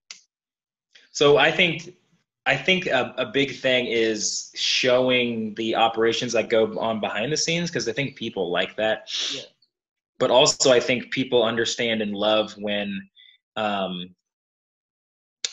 So 1.11 1.37
I 1.37 1.51
think 1.51 1.95
I 2.45 2.55
think 2.55 2.87
a, 2.87 3.13
a, 3.17 3.25
big 3.27 3.55
thing 3.55 3.85
is 3.85 4.51
showing 4.55 5.53
the 5.55 5.75
operations 5.75 6.33
that 6.33 6.49
go 6.49 6.79
on 6.79 6.99
behind 6.99 7.31
the 7.31 7.37
scenes 7.37 7.69
because 7.69 7.87
I 7.87 7.91
think 7.91 8.15
people 8.15 8.49
like 8.49 8.75
that. 8.77 9.07
Yeah. 9.31 9.43
But 10.17 10.31
also, 10.31 10.71
I 10.71 10.79
think 10.79 11.11
people 11.11 11.43
understand 11.43 12.01
and 12.01 12.13
love 12.13 12.53
when 12.57 12.99
um, 13.57 14.15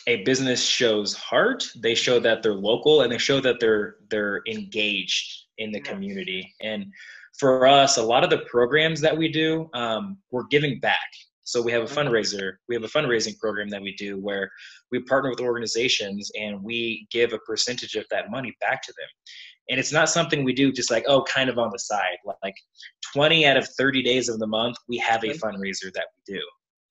a 0.09 0.25
business 0.25 0.65
shows 0.65 1.13
heart 1.15 1.63
they 1.77 1.95
show 1.95 2.19
that 2.19 2.43
they're 2.43 2.55
local 2.55 3.03
and 3.03 3.13
they 3.13 3.19
show 3.19 3.41
that 3.41 3.61
they're 3.61 3.97
they're 4.11 4.41
engaged 4.49 5.45
in 5.59 5.71
the 5.71 5.81
community. 5.81 6.53
And 6.63 6.87
for 7.39 7.67
us 7.67 7.99
a 7.99 8.03
lot 8.03 8.25
of 8.25 8.31
the 8.31 8.39
programs 8.51 9.01
that 9.03 9.17
we 9.17 9.31
do 9.31 9.69
um, 9.75 10.19
we're 10.31 10.47
giving 10.47 10.81
back. 10.81 11.11
So 11.45 11.63
we 11.63 11.73
have 11.73 11.83
a 11.83 11.85
mm-hmm. 11.85 11.99
fundraiser 11.99 12.55
we 12.69 12.75
have 12.75 12.85
a 12.85 12.89
fundraising 12.89 13.39
program 13.39 13.69
that 13.69 13.83
we 13.83 13.95
do 13.97 14.19
where 14.19 14.51
we 14.91 15.01
partner 15.01 15.29
with 15.31 15.41
organizations 15.41 16.31
and 16.41 16.63
we 16.65 17.07
give 17.11 17.35
a 17.35 17.39
percentage 17.41 17.95
of 17.95 18.07
that 18.11 18.31
money 18.31 18.57
back 18.63 18.83
to 18.83 18.93
them. 18.93 19.09
And 19.69 19.79
it's 19.79 19.93
not 19.93 20.09
something 20.09 20.43
we 20.43 20.55
do 20.55 20.73
just 20.73 20.91
like 20.91 21.05
oh 21.07 21.23
kind 21.25 21.51
of 21.51 21.59
on 21.59 21.69
the 21.71 21.79
side. 21.79 22.17
Like 22.43 22.55
20 23.13 23.45
out 23.45 23.59
of 23.59 23.69
30 23.77 24.03
days 24.03 24.31
of 24.31 24.39
the 24.39 24.47
month 24.47 24.79
we 24.89 24.97
have 24.97 25.23
a 25.23 25.35
fundraiser 25.35 25.93
that 25.93 26.07
we 26.17 26.35
do 26.35 26.41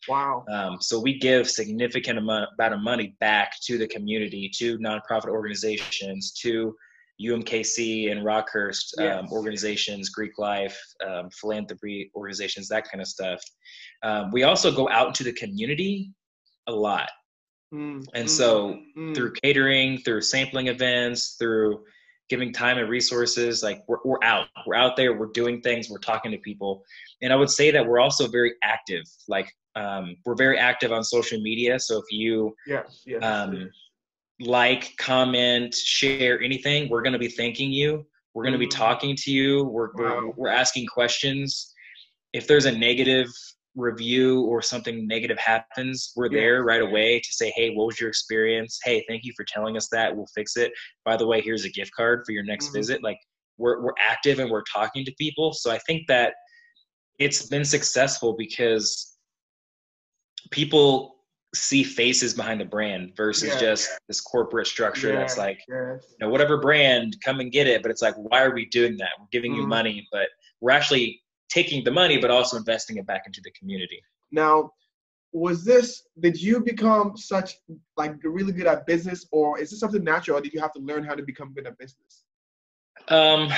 Wow. 0.07 0.45
Um, 0.51 0.77
so 0.81 0.99
we 0.99 1.19
give 1.19 1.49
significant 1.49 2.17
amount, 2.17 2.49
amount 2.57 2.73
of 2.73 2.81
money 2.81 3.15
back 3.19 3.53
to 3.63 3.77
the 3.77 3.87
community, 3.87 4.49
to 4.55 4.77
nonprofit 4.79 5.29
organizations, 5.29 6.31
to 6.41 6.75
UMKC 7.21 8.11
and 8.11 8.21
Rockhurst 8.21 8.93
um, 8.99 9.05
yes. 9.05 9.19
um, 9.19 9.27
organizations, 9.31 10.09
Greek 10.09 10.37
Life, 10.37 10.79
um, 11.05 11.29
philanthropy 11.31 12.11
organizations, 12.15 12.67
that 12.69 12.89
kind 12.89 13.01
of 13.01 13.07
stuff. 13.07 13.41
Um, 14.03 14.31
we 14.31 14.43
also 14.43 14.71
go 14.71 14.87
out 14.89 15.07
into 15.07 15.23
the 15.23 15.33
community 15.33 16.11
a 16.67 16.71
lot. 16.71 17.09
Mm, 17.73 18.05
and 18.13 18.27
mm, 18.27 18.29
so 18.29 18.79
mm. 18.97 19.15
through 19.15 19.33
catering, 19.43 19.97
through 19.99 20.21
sampling 20.21 20.67
events, 20.67 21.35
through 21.37 21.83
giving 22.29 22.51
time 22.53 22.77
and 22.77 22.89
resources, 22.89 23.63
like 23.63 23.83
we're, 23.87 23.97
we're 24.05 24.23
out, 24.23 24.47
we're 24.65 24.75
out 24.75 24.95
there, 24.95 25.17
we're 25.17 25.31
doing 25.31 25.61
things, 25.61 25.89
we're 25.89 25.97
talking 25.97 26.31
to 26.31 26.37
people. 26.37 26.83
And 27.21 27.31
I 27.31 27.35
would 27.35 27.49
say 27.49 27.71
that 27.71 27.85
we're 27.85 27.99
also 27.99 28.27
very 28.27 28.53
active. 28.63 29.03
Like 29.27 29.51
um, 29.77 30.15
we're 30.25 30.35
very 30.35 30.57
active 30.57 30.91
on 30.91 31.03
social 31.03 31.39
media. 31.39 31.79
So 31.79 31.97
if 31.97 32.05
you 32.09 32.55
yes, 32.65 33.03
yes, 33.05 33.23
um, 33.23 33.53
yes. 33.53 33.69
like, 34.39 34.97
comment, 34.97 35.73
share 35.73 36.41
anything, 36.41 36.89
we're 36.89 37.03
going 37.03 37.13
to 37.13 37.19
be 37.19 37.27
thanking 37.27 37.71
you. 37.71 38.05
We're 38.33 38.43
going 38.43 38.53
to 38.53 38.59
be 38.59 38.67
mm-hmm. 38.67 38.81
talking 38.81 39.15
to 39.15 39.31
you. 39.31 39.65
We're, 39.65 39.91
wow. 39.93 39.93
we're, 39.95 40.31
we're 40.31 40.49
asking 40.49 40.87
questions. 40.87 41.73
If 42.33 42.47
there's 42.47 42.65
a 42.65 42.71
negative 42.71 43.27
review 43.75 44.41
or 44.41 44.61
something 44.61 45.07
negative 45.07 45.37
happens, 45.37 46.11
we're 46.15 46.29
there 46.29 46.63
right 46.63 46.81
away 46.81 47.19
to 47.19 47.29
say, 47.31 47.53
hey, 47.55 47.75
what 47.75 47.85
was 47.85 47.99
your 47.99 48.09
experience? 48.09 48.79
Hey, 48.83 49.05
thank 49.07 49.23
you 49.23 49.33
for 49.35 49.45
telling 49.47 49.77
us 49.77 49.87
that. 49.91 50.15
We'll 50.15 50.27
fix 50.35 50.57
it. 50.57 50.71
By 51.05 51.17
the 51.17 51.27
way, 51.27 51.41
here's 51.41 51.65
a 51.65 51.69
gift 51.69 51.91
card 51.95 52.23
for 52.25 52.31
your 52.31 52.43
next 52.43 52.67
mm-hmm. 52.67 52.77
visit. 52.77 53.03
Like 53.03 53.19
we're 53.57 53.81
we're 53.81 53.93
active 54.03 54.39
and 54.39 54.49
we're 54.49 54.63
talking 54.63 55.05
to 55.05 55.13
people. 55.19 55.53
So 55.53 55.71
I 55.71 55.79
think 55.79 56.07
that 56.07 56.33
it's 57.19 57.47
been 57.47 57.65
successful 57.65 58.35
because 58.37 59.16
people 60.51 61.17
see 61.55 61.83
faces 61.83 62.33
behind 62.33 62.59
the 62.59 62.65
brand 62.65 63.15
versus 63.15 63.49
yeah. 63.49 63.59
just 63.59 63.89
this 64.07 64.21
corporate 64.21 64.67
structure 64.67 65.13
yeah, 65.13 65.19
that's 65.19 65.37
like 65.37 65.59
you 65.67 65.99
know 66.19 66.29
whatever 66.29 66.57
brand 66.57 67.15
come 67.23 67.39
and 67.39 67.51
get 67.51 67.67
it. 67.67 67.81
But 67.81 67.91
it's 67.91 68.01
like 68.01 68.15
why 68.15 68.43
are 68.43 68.53
we 68.53 68.65
doing 68.65 68.97
that? 68.97 69.09
We're 69.19 69.27
giving 69.31 69.53
mm-hmm. 69.53 69.61
you 69.61 69.67
money 69.67 70.07
but 70.11 70.27
we're 70.59 70.71
actually 70.71 71.21
taking 71.49 71.83
the 71.83 71.91
money 71.91 72.17
but 72.17 72.29
also 72.29 72.57
investing 72.57 72.97
it 72.97 73.05
back 73.05 73.23
into 73.25 73.41
the 73.43 73.51
community. 73.51 74.01
Now 74.31 74.71
was 75.31 75.63
this 75.63 76.03
did 76.19 76.41
you 76.41 76.59
become 76.59 77.15
such 77.17 77.55
like 77.95 78.15
really 78.23 78.51
good 78.51 78.67
at 78.67 78.85
business 78.85 79.25
or 79.31 79.59
is 79.59 79.69
this 79.69 79.79
something 79.79 80.03
natural 80.03 80.37
or 80.37 80.41
did 80.41 80.53
you 80.53 80.59
have 80.59 80.73
to 80.73 80.79
learn 80.79 81.03
how 81.03 81.15
to 81.15 81.23
become 81.23 81.53
good 81.53 81.67
at 81.67 81.77
business? 81.77 82.23
Um 83.09 83.49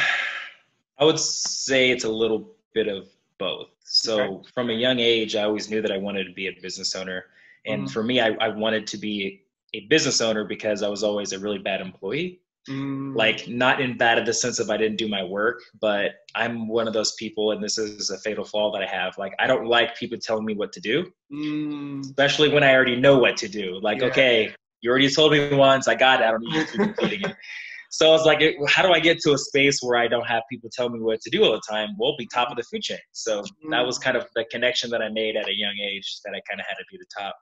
i 0.99 1.05
would 1.05 1.19
say 1.19 1.91
it's 1.91 2.03
a 2.03 2.09
little 2.09 2.51
bit 2.73 2.87
of 2.87 3.07
both 3.37 3.69
so 3.91 4.21
okay. 4.21 4.49
from 4.53 4.69
a 4.69 4.73
young 4.73 4.99
age 4.99 5.35
i 5.35 5.43
always 5.43 5.69
knew 5.69 5.81
that 5.81 5.91
i 5.91 5.97
wanted 5.97 6.25
to 6.25 6.33
be 6.33 6.47
a 6.47 6.51
business 6.61 6.95
owner 6.95 7.25
and 7.65 7.85
mm. 7.85 7.91
for 7.91 8.03
me, 8.03 8.19
I, 8.19 8.29
I 8.39 8.49
wanted 8.49 8.87
to 8.87 8.97
be 8.97 9.43
a 9.73 9.81
business 9.81 10.21
owner 10.21 10.43
because 10.43 10.81
I 10.83 10.89
was 10.89 11.03
always 11.03 11.33
a 11.33 11.39
really 11.39 11.59
bad 11.59 11.81
employee. 11.81 12.41
Mm. 12.67 13.15
Like 13.15 13.47
not 13.47 13.81
in 13.81 13.97
bad 13.97 14.17
in 14.17 14.25
the 14.25 14.33
sense 14.33 14.59
of 14.59 14.69
I 14.69 14.77
didn't 14.77 14.97
do 14.97 15.07
my 15.07 15.23
work, 15.23 15.61
but 15.79 16.11
I'm 16.35 16.67
one 16.67 16.87
of 16.87 16.93
those 16.93 17.13
people, 17.13 17.51
and 17.51 17.63
this 17.63 17.77
is 17.77 18.09
a 18.09 18.17
fatal 18.19 18.43
flaw 18.43 18.71
that 18.73 18.81
I 18.81 18.85
have. 18.85 19.17
Like 19.17 19.33
I 19.39 19.47
don't 19.47 19.65
like 19.65 19.95
people 19.97 20.17
telling 20.17 20.45
me 20.45 20.55
what 20.55 20.73
to 20.73 20.81
do, 20.81 21.11
mm. 21.31 22.01
especially 22.01 22.49
when 22.49 22.63
I 22.63 22.73
already 22.73 22.95
know 22.95 23.17
what 23.17 23.37
to 23.37 23.47
do. 23.47 23.79
Like, 23.81 24.01
yeah. 24.01 24.07
okay, 24.07 24.55
you 24.81 24.89
already 24.89 25.09
told 25.09 25.31
me 25.31 25.55
once, 25.55 25.87
I 25.87 25.95
got 25.95 26.21
it. 26.21 26.25
I 26.25 26.31
don't 26.31 26.41
need 26.41 26.67
to 26.67 26.71
keep 26.71 26.79
repeating 26.79 27.29
it. 27.29 27.35
So 27.91 28.07
I 28.07 28.11
was 28.11 28.25
like, 28.25 28.39
how 28.67 28.83
do 28.83 28.91
I 28.93 28.99
get 28.99 29.19
to 29.21 29.33
a 29.33 29.37
space 29.37 29.79
where 29.81 29.97
I 29.97 30.07
don't 30.07 30.27
have 30.27 30.43
people 30.49 30.69
tell 30.71 30.89
me 30.89 30.99
what 30.99 31.21
to 31.21 31.29
do 31.31 31.43
all 31.43 31.53
the 31.53 31.61
time? 31.67 31.89
We'll 31.97 32.15
be 32.17 32.27
top 32.31 32.51
of 32.51 32.57
the 32.57 32.63
food 32.63 32.83
chain. 32.83 32.99
So 33.13 33.41
mm. 33.41 33.71
that 33.71 33.85
was 33.85 33.97
kind 33.97 34.15
of 34.15 34.27
the 34.35 34.45
connection 34.51 34.91
that 34.91 35.01
I 35.01 35.09
made 35.09 35.35
at 35.35 35.49
a 35.49 35.55
young 35.55 35.75
age 35.83 36.19
that 36.23 36.31
I 36.31 36.41
kind 36.47 36.59
of 36.59 36.67
had 36.67 36.75
to 36.75 36.85
be 36.91 36.97
the 36.97 37.05
top. 37.17 37.35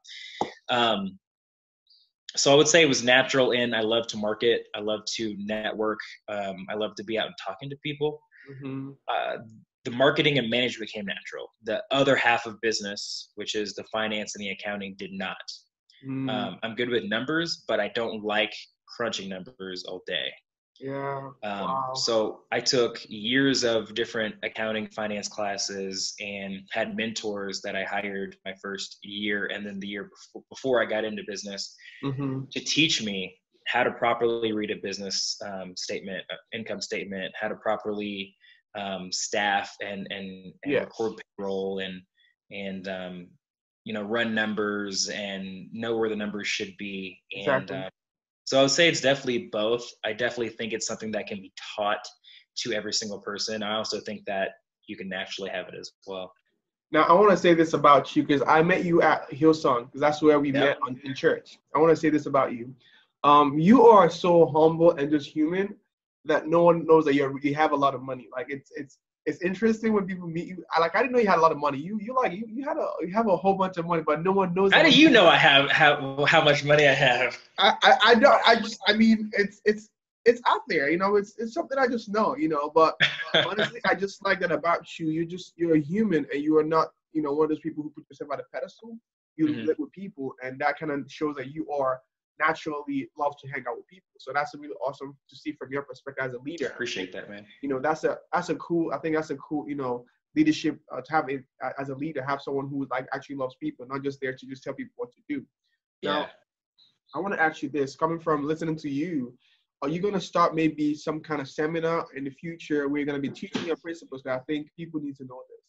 Um, 0.70 1.20
so 2.36 2.54
I 2.54 2.56
would 2.56 2.68
say 2.68 2.82
it 2.82 2.88
was 2.88 3.04
natural 3.04 3.51
in 3.51 3.74
I 3.74 3.82
love 3.82 4.08
to 4.08 4.18
market, 4.18 4.68
I 4.75 4.80
love 4.80 5.01
to 5.16 5.36
network, 5.39 6.00
um, 6.30 6.66
I 6.70 6.75
love 6.75 6.96
to 6.96 7.04
be 7.04 7.18
out 7.18 7.27
and 7.27 7.36
talking 7.44 7.70
to 7.70 7.75
people. 7.84 8.20
Mm-hmm. 8.50 8.92
Uh, 9.10 9.38
the 9.84 9.92
marketing 9.92 10.38
and 10.38 10.50
management 10.50 10.89
became 10.89 11.06
natural. 11.06 11.48
The 11.63 11.84
other 11.92 12.16
half 12.16 12.46
of 12.46 12.60
business, 12.62 13.32
which 13.36 13.56
is 13.56 13.74
the 13.74 13.86
finance 13.92 14.36
and 14.36 14.44
the 14.44 14.50
accounting, 14.50 14.96
did 14.98 15.12
not. 15.13 15.38
Mm. 16.08 16.30
Um, 16.30 16.60
I'm 16.62 16.75
good 16.75 16.89
with 16.89 17.06
numbers, 17.06 17.63
but 17.68 17.80
I 17.80 17.89
don't 17.96 18.24
like 18.24 18.54
crunching 18.98 19.30
numbers 19.30 19.86
all 19.88 20.01
day. 20.08 20.32
Yeah. 20.80 21.30
Um, 21.44 21.62
wow. 21.62 21.94
So 21.96 22.42
I 22.51 22.60
took 22.60 23.00
years 23.08 23.63
of 23.63 23.94
different 23.96 24.36
accounting 24.44 24.88
finance 24.88 25.27
classes 25.27 26.13
and 26.20 26.62
had 26.72 26.96
mentors 26.96 27.62
that 27.62 27.75
I 27.75 27.84
hired 27.84 28.36
my 28.46 28.54
first 28.62 28.98
year 29.04 29.48
and 29.48 29.66
then 29.66 29.80
the 29.80 29.88
year 29.88 30.10
before, 30.10 30.44
before 30.50 30.82
I 30.82 30.86
got 30.86 31.04
into 31.04 31.24
business 31.27 31.75
mm-hmm. 32.04 32.42
to 32.51 32.60
teach 32.60 33.04
me 33.04 33.36
how 33.68 33.84
to 33.84 33.92
properly 33.92 34.51
read 34.51 34.72
a 34.72 34.75
business 34.82 35.38
um, 35.46 35.75
statement, 35.75 36.24
uh, 36.32 36.36
income 36.54 36.82
statement, 36.82 37.34
how 37.39 37.48
to 37.48 37.56
properly 37.56 38.36
um, 38.75 39.12
staff 39.12 39.75
and 39.82 40.08
and, 40.12 40.54
and 40.63 40.74
yes. 40.74 40.84
record 40.84 41.13
payroll 41.38 41.80
and 41.80 42.01
and 42.51 42.88
um, 42.88 43.27
you 43.84 43.94
know 43.94 44.04
run 44.04 44.34
numbers 44.34 45.10
and 45.10 45.68
know 45.74 45.98
where 45.98 46.10
the 46.10 46.16
numbers 46.16 46.48
should 46.48 46.75
be 46.77 47.20
and 47.34 47.63
exactly. 47.63 47.77
uh, 47.77 47.89
so 48.48 48.58
I 48.58 48.62
would 48.62 48.72
say 48.72 48.88
it's 48.88 49.01
definitely 49.01 49.50
both. 49.51 49.92
I 50.06 50.13
definitely 50.13 50.48
think 50.48 50.72
it's 50.72 50.88
something 50.88 51.12
that 51.12 51.27
can 51.27 51.42
be 51.42 51.51
taught 51.75 52.00
to 52.60 52.72
every 52.72 52.94
single 52.94 53.20
person. 53.20 53.62
I 53.62 53.75
also 53.75 54.00
think 54.00 54.24
that 54.24 54.51
you 54.88 54.96
can 54.96 55.10
naturally 55.10 55.50
have 55.50 55.68
it 55.68 55.75
as 55.77 55.92
well. 56.08 56.32
Now 56.94 57.04
I 57.04 57.12
want 57.12 57.32
to 57.32 57.36
say 57.36 57.54
this 57.54 57.74
about 57.74 58.16
you 58.16 58.24
because 58.24 58.42
I 58.48 58.62
met 58.62 58.86
you 58.86 59.01
at 59.01 59.30
Hillsong 59.32 59.88
because 59.88 60.00
that's 60.00 60.22
where 60.22 60.39
we 60.39 60.54
met 60.54 60.77
on, 60.82 60.98
in 61.04 61.13
church. 61.13 61.60
I 61.75 61.80
want 61.80 61.89
to 61.89 61.98
say 61.98 62.10
this 62.10 62.25
about 62.25 62.54
you. 62.54 62.74
Um, 63.25 63.60
you 63.60 63.86
are 63.86 64.10
so 64.10 64.46
humble 64.46 64.92
and 64.92 65.12
just 65.12 65.27
human 65.27 65.75
that 66.24 66.48
no 66.48 66.63
one 66.63 66.86
knows 66.86 67.04
that 67.04 67.16
you 67.16 67.38
you 67.44 67.54
have 67.54 67.74
a 67.74 67.75
lot 67.75 67.96
of 67.96 68.01
money. 68.01 68.30
Like 68.32 68.46
it's 68.48 68.72
it's 68.77 68.98
it's 69.27 69.41
interesting 69.41 69.91
when 69.91 70.07
people 70.07 70.25
meet 70.25 70.48
you. 70.48 70.63
I 70.74 70.79
like 70.79 70.96
I 70.96 71.01
didn't 71.01 71.12
know 71.12 71.19
you 71.19 71.27
had 71.27 71.38
a 71.38 71.41
lot 71.41 71.51
of 71.51 71.57
money. 71.57 71.77
You 71.77 72.00
you 72.01 72.15
like 72.15 72.31
you, 72.31 72.46
you 72.48 72.63
had 72.63 72.77
a 72.77 72.88
you 73.01 73.13
have 73.13 73.27
a 73.27 73.36
whole 73.36 73.55
bunch 73.55 73.75
of 73.75 73.86
money, 73.86 74.01
but 74.01 74.24
no 74.24 74.31
one 74.31 74.53
knows. 74.53 74.72
How 74.74 74.81
do 74.81 74.89
you 74.89 75.10
know 75.10 75.27
I 75.27 75.36
have 75.36 75.69
how 75.69 76.25
how 76.25 76.41
much 76.41 76.63
money 76.63 76.88
I 76.88 76.93
have? 76.93 77.38
I, 77.60 77.74
I 77.84 77.98
I 78.05 78.15
don't. 78.15 78.41
I 78.48 78.55
just 78.55 78.79
I 78.88 78.93
mean 78.93 79.29
it's 79.34 79.60
it's 79.65 79.89
it's 80.24 80.41
out 80.48 80.62
there. 80.69 80.89
You 80.89 80.98
know, 80.98 81.17
it's 81.17 81.38
it's 81.38 81.53
something 81.53 81.77
I 81.77 81.88
just 81.88 82.07
know. 82.07 82.38
You 82.38 82.48
know, 82.48 82.72
but 82.74 82.98
honestly, 83.46 83.81
I 83.86 83.96
just 83.96 84.24
like 84.24 84.39
that 84.39 84.51
about 84.53 84.98
you. 84.98 85.10
You 85.10 85.25
just 85.25 85.51
you're 85.57 85.75
a 85.75 85.79
human, 85.79 86.25
and 86.34 86.41
you 86.41 86.57
are 86.57 86.63
not 86.63 86.93
you 87.12 87.22
know 87.22 87.34
one 87.34 87.46
of 87.46 87.50
those 87.50 87.60
people 87.60 87.84
who 87.84 87.89
put 87.89 88.05
yourself 88.10 88.31
on 88.31 88.39
a 88.39 88.43
pedestal. 88.53 88.98
You 89.36 89.48
mm-hmm. 89.48 89.65
live 89.65 89.77
with 89.77 89.91
people, 89.91 90.36
and 90.41 90.57
that 90.60 90.79
kind 90.79 90.91
of 90.91 91.12
shows 91.12 91.36
that 91.36 91.53
you 91.53 91.69
are 91.69 92.00
naturally 92.39 93.10
love 93.17 93.36
to 93.41 93.48
hang 93.48 93.63
out 93.67 93.77
with 93.77 93.88
people. 93.88 94.10
So 94.20 94.32
that's 94.34 94.53
really 94.56 94.75
awesome 94.86 95.15
to 95.29 95.36
see 95.36 95.53
from 95.53 95.72
your 95.72 95.84
perspective 95.84 96.25
as 96.25 96.34
a 96.34 96.39
leader. 96.39 96.67
Appreciate 96.67 97.12
that, 97.13 97.29
man. 97.29 97.46
You 97.62 97.70
know, 97.70 97.79
that's 97.79 98.03
a 98.03 98.17
that's 98.34 98.50
a 98.50 98.56
cool. 98.56 98.91
I 98.94 98.98
think 99.00 99.15
that's 99.15 99.29
a 99.29 99.36
cool. 99.38 99.67
You 99.67 99.75
know, 99.75 100.06
leadership 100.36 100.79
uh, 100.91 101.01
to 101.01 101.12
have 101.12 101.29
it 101.29 101.44
as 101.79 101.89
a 101.89 101.96
leader, 101.96 102.24
have 102.24 102.41
someone 102.41 102.70
who 102.70 102.88
like 102.91 103.08
actually 103.13 103.38
loves 103.38 103.56
people, 103.56 103.86
not 103.88 104.03
just 104.03 104.20
there 104.22 104.34
to 104.34 104.46
just 104.46 104.63
tell 104.63 104.74
people 104.74 104.94
what 104.96 105.12
to 105.12 105.22
do. 105.27 105.44
Yeah. 106.01 106.12
Now, 106.12 106.27
I 107.15 107.20
want 107.20 107.34
to 107.34 107.41
ask 107.41 107.62
you 107.62 107.70
this: 107.70 107.96
coming 107.96 108.20
from 108.20 108.48
listening 108.48 108.75
to 108.77 108.89
you, 108.89 109.34
are 109.82 109.89
you 109.89 110.00
going 110.00 110.13
to 110.13 110.22
start 110.22 110.56
maybe 110.56 110.96
some 110.96 111.20
kind 111.20 111.41
of 111.41 111.50
seminar 111.50 112.06
in 112.15 112.24
the 112.24 112.32
future 112.32 112.88
where 112.88 113.00
you're 113.00 113.06
going 113.06 113.22
to 113.22 113.29
be 113.29 113.34
teaching 113.34 113.65
your 113.65 113.77
principles? 113.77 114.22
Because 114.22 114.39
I 114.39 114.44
think 114.46 114.67
people 114.75 115.00
need 115.00 115.15
to 115.17 115.25
know 115.25 115.41
this. 115.50 115.67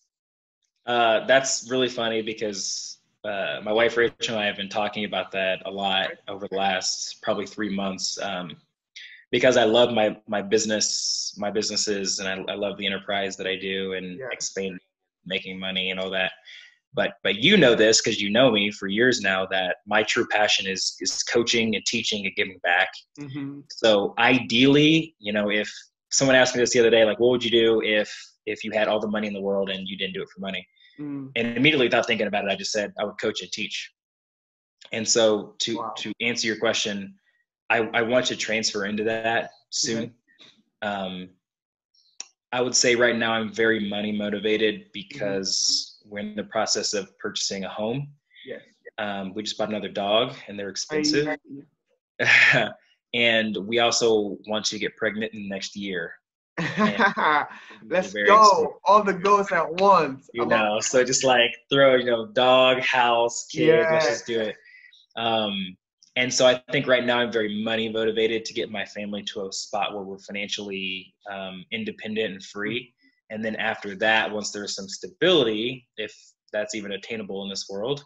Uh, 0.86 1.26
that's 1.26 1.68
really 1.70 1.88
funny 1.88 2.22
because 2.22 2.98
uh, 3.28 3.60
my 3.62 3.72
wife 3.72 3.96
Rachel 3.96 4.34
and 4.34 4.42
I 4.42 4.46
have 4.46 4.56
been 4.56 4.68
talking 4.68 5.04
about 5.04 5.30
that 5.32 5.62
a 5.66 5.70
lot 5.70 6.10
over 6.28 6.48
the 6.48 6.56
last 6.56 7.20
probably 7.22 7.46
three 7.46 7.74
months 7.74 8.18
um, 8.20 8.56
because 9.30 9.56
I 9.56 9.64
love 9.64 9.92
my 9.92 10.16
my 10.26 10.42
business, 10.42 11.34
my 11.36 11.50
businesses, 11.50 12.18
and 12.18 12.28
I, 12.28 12.52
I 12.52 12.56
love 12.56 12.78
the 12.78 12.86
enterprise 12.86 13.36
that 13.36 13.46
I 13.46 13.56
do 13.56 13.92
and 13.92 14.18
yeah. 14.18 14.26
expand 14.32 14.78
making 15.26 15.60
money 15.60 15.90
and 15.90 16.00
all 16.00 16.10
that. 16.10 16.32
But 16.94 17.14
but 17.22 17.36
you 17.36 17.56
know 17.56 17.74
this 17.74 18.00
because 18.00 18.20
you 18.20 18.30
know 18.30 18.50
me 18.50 18.70
for 18.70 18.86
years 18.86 19.20
now 19.20 19.46
that 19.46 19.76
my 19.86 20.02
true 20.02 20.26
passion 20.26 20.66
is 20.66 20.96
is 21.00 21.22
coaching 21.22 21.76
and 21.76 21.84
teaching 21.84 22.24
and 22.24 22.34
giving 22.34 22.58
back. 22.62 22.88
Mm-hmm. 23.20 23.60
So 23.70 24.14
ideally, 24.18 25.14
you 25.18 25.32
know, 25.32 25.50
if 25.50 25.70
someone 26.10 26.34
asked 26.34 26.54
me 26.54 26.60
this 26.60 26.72
the 26.72 26.80
other 26.80 26.90
day, 26.90 27.04
like, 27.04 27.20
what 27.20 27.30
would 27.30 27.44
you 27.44 27.50
do 27.50 27.82
if 27.82 28.10
if 28.46 28.64
you 28.64 28.72
had 28.72 28.88
all 28.88 29.00
the 29.00 29.08
money 29.08 29.26
in 29.26 29.34
the 29.34 29.40
world 29.40 29.68
and 29.68 29.86
you 29.86 29.98
didn't 29.98 30.14
do 30.14 30.22
it 30.22 30.30
for 30.30 30.40
money? 30.40 30.66
Mm. 30.98 31.30
And 31.36 31.56
immediately 31.56 31.86
without 31.86 32.06
thinking 32.06 32.26
about 32.26 32.44
it, 32.44 32.50
I 32.50 32.56
just 32.56 32.72
said 32.72 32.92
I 32.98 33.04
would 33.04 33.20
coach 33.20 33.42
and 33.42 33.50
teach. 33.50 33.92
And 34.92 35.06
so 35.06 35.54
to 35.60 35.76
wow. 35.76 35.92
to 35.98 36.12
answer 36.20 36.46
your 36.46 36.56
question, 36.56 37.14
I, 37.70 37.78
I 37.94 38.02
want 38.02 38.26
to 38.26 38.36
transfer 38.36 38.86
into 38.86 39.04
that 39.04 39.50
soon. 39.70 40.14
Um, 40.82 41.30
I 42.52 42.62
would 42.62 42.74
say 42.74 42.94
right 42.94 43.16
now 43.16 43.32
I'm 43.32 43.52
very 43.52 43.88
money 43.88 44.12
motivated 44.12 44.86
because 44.92 45.98
mm-hmm. 46.00 46.14
we're 46.14 46.20
in 46.20 46.36
the 46.36 46.44
process 46.44 46.94
of 46.94 47.16
purchasing 47.18 47.64
a 47.64 47.68
home. 47.68 48.08
Yes. 48.46 48.62
Um, 48.96 49.34
we 49.34 49.42
just 49.42 49.58
bought 49.58 49.68
another 49.68 49.88
dog 49.88 50.34
and 50.46 50.58
they're 50.58 50.70
expensive. 50.70 51.36
and 53.14 53.56
we 53.56 53.80
also 53.80 54.38
want 54.46 54.64
to 54.66 54.78
get 54.78 54.96
pregnant 54.96 55.34
in 55.34 55.42
the 55.42 55.48
next 55.48 55.76
year. 55.76 56.14
Let's 57.88 58.12
go. 58.12 58.78
All 58.84 59.02
the 59.02 59.14
goals 59.14 59.52
at 59.52 59.80
once. 59.80 60.28
You 60.34 60.46
know, 60.46 60.80
so 60.80 61.04
just 61.04 61.24
like 61.24 61.50
throw, 61.70 61.96
you 61.96 62.06
know, 62.06 62.26
dog, 62.26 62.80
house, 62.80 63.46
kid, 63.50 63.86
let's 63.90 64.06
just 64.06 64.26
do 64.26 64.40
it. 64.40 64.56
Um, 65.16 65.76
and 66.16 66.32
so 66.32 66.46
I 66.46 66.60
think 66.72 66.88
right 66.88 67.04
now 67.04 67.18
I'm 67.18 67.30
very 67.30 67.62
money 67.62 67.88
motivated 67.88 68.44
to 68.46 68.54
get 68.54 68.72
my 68.72 68.84
family 68.84 69.22
to 69.24 69.46
a 69.46 69.52
spot 69.52 69.94
where 69.94 70.02
we're 70.02 70.18
financially 70.18 71.14
um, 71.30 71.64
independent 71.70 72.32
and 72.32 72.42
free. 72.42 72.92
And 73.30 73.44
then 73.44 73.54
after 73.56 73.94
that, 73.96 74.30
once 74.30 74.50
there's 74.50 74.74
some 74.74 74.88
stability, 74.88 75.86
if 75.96 76.12
that's 76.52 76.74
even 76.74 76.92
attainable 76.92 77.44
in 77.44 77.50
this 77.50 77.66
world, 77.70 78.04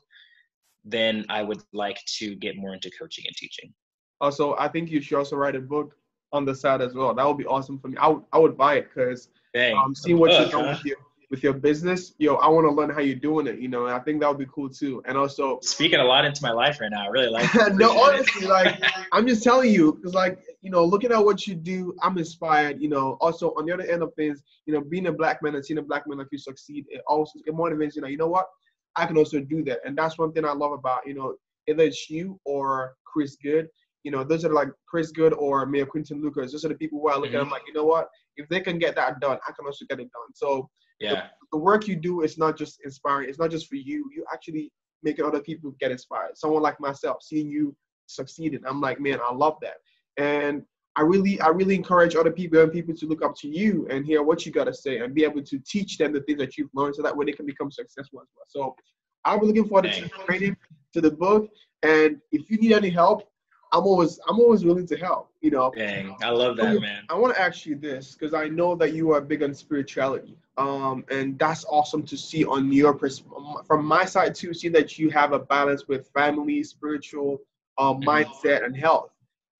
then 0.85 1.25
I 1.28 1.42
would 1.42 1.62
like 1.73 1.99
to 2.18 2.35
get 2.35 2.56
more 2.56 2.75
into 2.75 2.90
coaching 2.99 3.25
and 3.26 3.37
teaching. 3.37 3.73
Also, 4.21 4.56
I 4.59 4.68
think 4.68 4.90
you 4.90 5.00
should 5.00 5.16
also 5.16 5.37
write 5.37 5.56
a 5.56 5.61
book 5.61 5.94
on 6.32 6.44
the 6.44 6.54
side 6.54 6.80
as 6.80 6.94
well. 6.94 7.14
That 7.14 7.26
would 7.26 7.38
be 7.38 7.46
awesome 7.46 7.78
for 7.78 7.88
me. 7.88 7.96
I 7.98 8.08
would 8.08 8.22
I 8.32 8.38
would 8.38 8.56
buy 8.56 8.76
it 8.76 8.88
because 8.92 9.28
um, 9.74 9.94
seeing 9.94 10.18
what 10.18 10.32
you're 10.32 10.48
doing 10.48 10.68
with 10.70 10.84
your 10.84 10.96
with 11.32 11.42
your 11.42 11.54
business, 11.54 12.12
yo, 12.18 12.34
I 12.34 12.48
want 12.48 12.66
to 12.66 12.70
learn 12.70 12.90
how 12.90 13.00
you're 13.00 13.16
doing 13.16 13.46
it. 13.46 13.58
You 13.58 13.68
know, 13.68 13.86
and 13.86 13.94
I 13.94 13.98
think 13.98 14.20
that 14.20 14.28
would 14.28 14.38
be 14.38 14.46
cool 14.52 14.68
too. 14.68 15.02
And 15.06 15.16
also 15.16 15.58
speaking 15.62 15.98
a 15.98 16.04
lot 16.04 16.26
into 16.26 16.42
my 16.42 16.52
life 16.52 16.78
right 16.80 16.90
now. 16.90 17.04
I 17.04 17.08
really 17.08 17.28
like. 17.28 17.48
no, 17.74 17.98
honestly, 17.98 18.46
like 18.46 18.82
I'm 19.12 19.26
just 19.26 19.42
telling 19.42 19.72
you, 19.72 19.94
because 19.94 20.14
like 20.14 20.38
you 20.60 20.70
know, 20.70 20.84
looking 20.84 21.10
at 21.10 21.24
what 21.24 21.46
you 21.46 21.54
do, 21.54 21.94
I'm 22.02 22.16
inspired. 22.18 22.80
You 22.80 22.88
know, 22.88 23.16
also 23.20 23.54
on 23.56 23.66
the 23.66 23.72
other 23.72 23.84
end 23.84 24.02
of 24.02 24.14
things, 24.14 24.42
you 24.66 24.74
know, 24.74 24.80
being 24.80 25.06
a 25.06 25.12
black 25.12 25.42
man 25.42 25.54
and 25.54 25.64
seeing 25.64 25.78
a 25.78 25.82
black 25.82 26.06
man 26.06 26.18
like 26.18 26.28
you 26.30 26.38
succeed, 26.38 26.84
it 26.88 27.02
also 27.06 27.38
it 27.46 27.54
motivates 27.54 27.96
you. 27.96 28.02
Know, 28.02 28.08
you 28.08 28.18
know 28.18 28.28
what? 28.28 28.46
I 28.94 29.06
can 29.06 29.16
also 29.16 29.40
do 29.40 29.64
that, 29.64 29.80
and 29.86 29.96
that's 29.96 30.18
one 30.18 30.32
thing 30.32 30.44
I 30.44 30.52
love 30.52 30.72
about 30.72 31.06
you 31.06 31.14
know, 31.14 31.34
either 31.66 31.84
it's 31.84 32.10
you 32.10 32.38
or 32.44 32.94
Chris 33.04 33.36
Good 33.42 33.68
you 34.04 34.11
know, 34.11 34.25
those 34.25 34.44
are 34.44 34.52
like 34.52 34.68
Chris 34.88 35.11
Good 35.11 35.32
or 35.35 35.66
Mayor 35.66 35.87
Quinton 35.87 36.21
Lucas. 36.21 36.52
Those 36.52 36.64
are 36.64 36.68
the 36.68 36.75
people 36.75 37.00
who 37.00 37.09
I 37.09 37.16
look 37.16 37.26
mm-hmm. 37.26 37.37
at. 37.37 37.42
I'm 37.42 37.50
like, 37.50 37.62
you 37.66 37.73
know 37.73 37.85
what? 37.85 38.09
If 38.37 38.49
they 38.49 38.61
can 38.61 38.78
get 38.78 38.97
that 38.97 39.21
done, 39.21 39.38
I 39.47 39.52
can 39.52 39.66
also 39.66 39.85
get 39.88 40.00
it 40.00 40.11
done. 40.12 40.35
So 40.35 40.68
yeah, 41.00 41.11
the, 41.12 41.23
the, 41.52 41.59
work 41.59 41.87
you 41.88 41.97
do 41.97 42.23
is 42.23 42.38
not 42.38 42.56
just 42.56 42.80
inspiring. 42.85 43.28
It's 43.28 43.38
not 43.38 43.50
just 43.50 43.68
for 43.68 43.76
you. 43.76 44.09
You 44.14 44.25
actually 44.32 44.73
making 45.02 45.25
other 45.25 45.40
people 45.40 45.75
get 45.80 45.90
inspired. 45.90 46.37
Someone 46.37 46.62
like 46.62 46.80
myself, 46.80 47.23
seeing 47.23 47.49
you 47.49 47.75
succeeding, 48.06 48.61
I'm 48.66 48.80
like, 48.80 49.00
man, 49.00 49.18
I 49.23 49.32
love 49.32 49.59
that. 49.62 49.76
And 50.16 50.62
I 50.94 51.02
really, 51.02 51.40
I 51.40 51.49
really 51.49 51.75
encourage 51.75 52.14
other 52.14 52.30
people 52.30 52.61
and 52.61 52.71
people 52.71 52.94
to 52.94 53.06
look 53.06 53.25
up 53.25 53.35
to 53.38 53.49
you 53.49 53.87
and 53.90 54.04
hear 54.04 54.23
what 54.23 54.44
you 54.44 54.52
got 54.52 54.64
to 54.64 54.75
say 54.75 54.99
and 54.99 55.14
be 55.14 55.25
able 55.25 55.42
to 55.42 55.59
teach 55.66 55.97
them 55.97 56.12
the 56.12 56.21
things 56.21 56.38
that 56.38 56.59
you've 56.59 56.71
learned 56.75 56.97
so 56.97 57.02
that 57.02 57.16
way 57.16 57.25
they 57.25 57.32
can 57.32 57.47
become 57.47 57.71
successful 57.71 58.21
as 58.21 58.28
well. 58.37 58.44
So 58.49 58.76
I'll 59.25 59.40
be 59.40 59.47
looking 59.47 59.66
forward 59.66 59.90
to 59.90 60.09
training, 60.26 60.56
to 60.92 61.00
the 61.00 61.11
book. 61.11 61.49
And 61.82 62.18
if 62.30 62.50
you 62.50 62.59
need 62.59 62.73
any 62.73 62.90
help, 62.90 63.26
I'm 63.73 63.85
always 63.85 64.21
I'm 64.29 64.38
always 64.38 64.64
willing 64.64 64.87
to 64.87 64.97
help. 64.97 65.31
You 65.41 65.50
know. 65.50 65.73
Dang, 65.76 66.14
I 66.23 66.31
love 66.31 66.57
that, 66.59 66.81
man. 66.81 67.05
I 67.09 67.14
want 67.14 67.35
to 67.35 67.41
ask 67.41 67.67
you 67.67 67.75
this 67.75 68.14
because 68.14 68.35
I 68.35 68.49
know 68.49 68.75
that 68.76 68.93
you 68.93 69.12
are 69.12 69.21
big 69.21 69.43
on 69.43 69.55
spirituality, 69.55 70.37
um, 70.59 71.05
and 71.11 71.38
that's 71.38 71.64
awesome 71.64 72.02
to 72.05 72.17
see 72.17 72.45
on 72.45 72.71
your 72.73 72.95
pers- 72.95 73.25
from 73.67 73.85
my 73.85 74.05
side 74.05 74.35
too. 74.35 74.52
See 74.52 74.69
that 74.69 74.99
you 74.99 75.11
have 75.11 75.33
a 75.33 75.38
balance 75.38 75.88
with 75.88 76.09
family, 76.14 76.62
spiritual, 76.62 77.38
uh, 77.79 77.95
mindset, 77.95 78.64
and 78.64 78.76
health. 78.76 79.11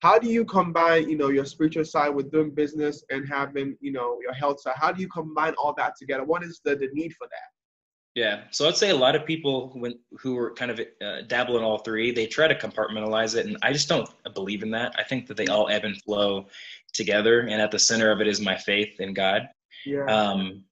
How 0.01 0.19
do 0.19 0.29
you 0.29 0.45
combine, 0.45 1.09
you 1.09 1.17
know, 1.17 1.29
your 1.29 1.45
spiritual 1.45 1.85
side 1.85 2.09
with 2.09 2.33
doing 2.33 2.51
business 2.51 3.05
and 3.11 3.27
having, 3.29 3.77
you 3.81 3.93
know, 3.93 4.19
your 4.21 4.33
health 4.33 4.61
side? 4.61 4.75
How 4.77 4.91
do 4.91 5.01
you 5.01 5.09
combine 5.09 5.55
all 5.55 5.75
that 5.75 5.95
together? 5.97 6.25
What 6.25 6.43
is 6.43 6.61
the, 6.65 6.75
the 6.75 6.89
need 6.93 7.15
for 7.15 7.29
that? 7.29 7.52
Yeah, 8.15 8.43
so 8.51 8.69
I'd 8.69 8.77
say 8.77 8.91
a 8.91 8.97
lot 8.97 9.17
of 9.17 9.25
people 9.25 9.71
when 9.75 9.99
who 10.19 10.37
are 10.37 10.53
kind 10.53 10.71
of 10.71 10.81
uh, 11.03 11.23
dabble 11.29 11.57
in 11.57 11.65
all 11.65 11.79
three, 11.79 12.11
they 12.11 12.27
try 12.27 12.47
to 12.47 12.55
compartmentalize 12.55 13.37
it, 13.37 13.47
and 13.47 13.57
I 13.63 13.73
just 13.73 13.89
don't 13.89 14.09
believe 14.35 14.63
in 14.63 14.71
that. 14.73 14.95
I 14.99 15.03
think 15.03 15.27
that 15.29 15.39
they 15.39 15.47
all 15.47 15.71
ebb 15.71 15.85
and 15.85 16.01
flow 16.03 16.49
together, 16.93 17.41
and 17.41 17.61
at 17.61 17.71
the 17.71 17.79
center 17.79 18.11
of 18.11 18.21
it 18.21 18.29
is 18.29 18.39
my 18.39 18.57
faith 18.57 19.01
in 19.01 19.15
God. 19.15 19.49
Yeah. 19.87 20.05
Um, 20.05 20.65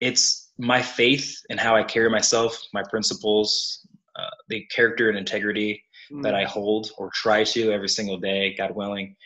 it's 0.00 0.52
my 0.58 0.80
faith 0.80 1.42
and 1.50 1.60
how 1.60 1.76
I 1.76 1.82
carry 1.82 2.08
myself, 2.08 2.58
my 2.72 2.82
principles, 2.88 3.86
uh, 4.16 4.30
the 4.48 4.64
character 4.74 5.10
and 5.10 5.18
integrity 5.18 5.82
mm. 6.10 6.22
that 6.22 6.34
I 6.34 6.44
hold 6.44 6.90
or 6.96 7.10
try 7.12 7.44
to 7.44 7.72
every 7.72 7.88
single 7.88 8.18
day, 8.18 8.54
God 8.56 8.74
willing. 8.74 9.16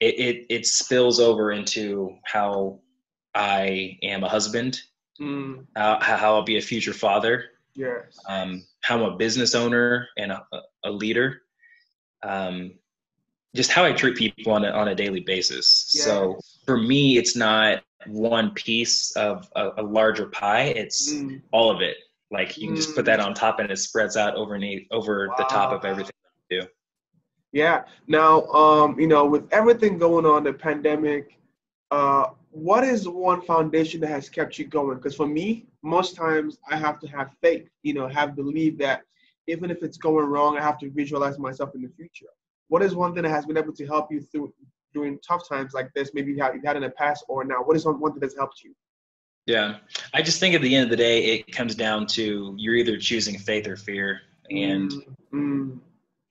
It, 0.00 0.18
it 0.18 0.46
it 0.50 0.66
spills 0.66 1.18
over 1.18 1.52
into 1.52 2.16
how 2.24 2.80
I 3.34 3.98
am 4.02 4.22
a 4.22 4.28
husband 4.28 4.80
mm. 5.20 5.64
how, 5.76 5.98
how 6.00 6.34
I'll 6.34 6.42
be 6.42 6.58
a 6.58 6.62
future 6.62 6.92
father, 6.92 7.44
yes, 7.74 8.18
um, 8.28 8.64
how 8.82 8.96
I'm 8.96 9.12
a 9.12 9.16
business 9.16 9.54
owner 9.54 10.08
and 10.16 10.32
a, 10.32 10.44
a 10.84 10.90
leader, 10.90 11.42
um, 12.22 12.72
just 13.54 13.70
how 13.70 13.84
I 13.84 13.92
treat 13.92 14.16
people 14.16 14.52
on 14.52 14.64
a, 14.64 14.70
on 14.70 14.88
a 14.88 14.94
daily 14.94 15.20
basis. 15.20 15.92
Yes. 15.94 16.04
So 16.04 16.38
for 16.66 16.76
me, 16.76 17.18
it's 17.18 17.36
not 17.36 17.82
one 18.06 18.50
piece 18.50 19.14
of 19.16 19.48
a, 19.56 19.70
a 19.78 19.82
larger 19.82 20.26
pie; 20.26 20.64
it's 20.76 21.12
mm. 21.12 21.40
all 21.52 21.70
of 21.70 21.80
it. 21.80 21.96
Like 22.30 22.58
you 22.58 22.68
can 22.68 22.76
just 22.76 22.94
put 22.94 23.04
that 23.04 23.20
mm. 23.20 23.26
on 23.26 23.34
top, 23.34 23.60
and 23.60 23.70
it 23.70 23.78
spreads 23.78 24.16
out 24.16 24.34
over 24.34 24.58
over 24.90 25.28
wow. 25.28 25.34
the 25.38 25.44
top 25.44 25.72
of 25.72 25.84
everything 25.84 26.12
you 26.50 26.60
do. 26.62 26.66
Yeah. 27.52 27.84
Now, 28.08 28.42
um, 28.46 28.98
you 28.98 29.06
know, 29.06 29.24
with 29.24 29.46
everything 29.52 29.96
going 29.96 30.26
on, 30.26 30.42
the 30.42 30.52
pandemic, 30.52 31.38
uh, 31.92 32.30
what 32.54 32.84
is 32.84 33.08
one 33.08 33.42
foundation 33.42 34.00
that 34.00 34.10
has 34.10 34.28
kept 34.28 34.58
you 34.60 34.64
going? 34.64 34.96
Because 34.96 35.16
for 35.16 35.26
me, 35.26 35.66
most 35.82 36.14
times 36.14 36.58
I 36.70 36.76
have 36.76 37.00
to 37.00 37.08
have 37.08 37.30
faith, 37.42 37.68
you 37.82 37.94
know, 37.94 38.06
have 38.06 38.36
belief 38.36 38.78
that 38.78 39.02
even 39.48 39.72
if 39.72 39.82
it's 39.82 39.98
going 39.98 40.26
wrong, 40.26 40.56
I 40.56 40.62
have 40.62 40.78
to 40.78 40.90
visualize 40.90 41.36
myself 41.36 41.74
in 41.74 41.82
the 41.82 41.88
future. 41.88 42.26
What 42.68 42.80
is 42.82 42.94
one 42.94 43.12
thing 43.12 43.24
that 43.24 43.30
has 43.30 43.44
been 43.44 43.56
able 43.56 43.72
to 43.72 43.86
help 43.86 44.10
you 44.12 44.20
through 44.20 44.54
during 44.94 45.18
tough 45.18 45.48
times 45.48 45.74
like 45.74 45.92
this? 45.94 46.12
Maybe 46.14 46.32
you 46.32 46.42
have 46.42 46.54
you've 46.54 46.64
had 46.64 46.76
in 46.76 46.82
the 46.82 46.90
past 46.90 47.24
or 47.28 47.44
now. 47.44 47.56
What 47.56 47.76
is 47.76 47.84
one, 47.84 47.98
one 47.98 48.12
thing 48.12 48.20
that's 48.20 48.36
helped 48.36 48.62
you? 48.62 48.72
Yeah, 49.46 49.78
I 50.14 50.22
just 50.22 50.38
think 50.38 50.54
at 50.54 50.62
the 50.62 50.76
end 50.76 50.84
of 50.84 50.90
the 50.90 50.96
day, 50.96 51.24
it 51.24 51.52
comes 51.52 51.74
down 51.74 52.06
to 52.08 52.54
you're 52.56 52.76
either 52.76 52.96
choosing 52.96 53.36
faith 53.36 53.66
or 53.66 53.76
fear, 53.76 54.20
and 54.48 54.92
mm, 54.92 55.04
mm 55.34 55.78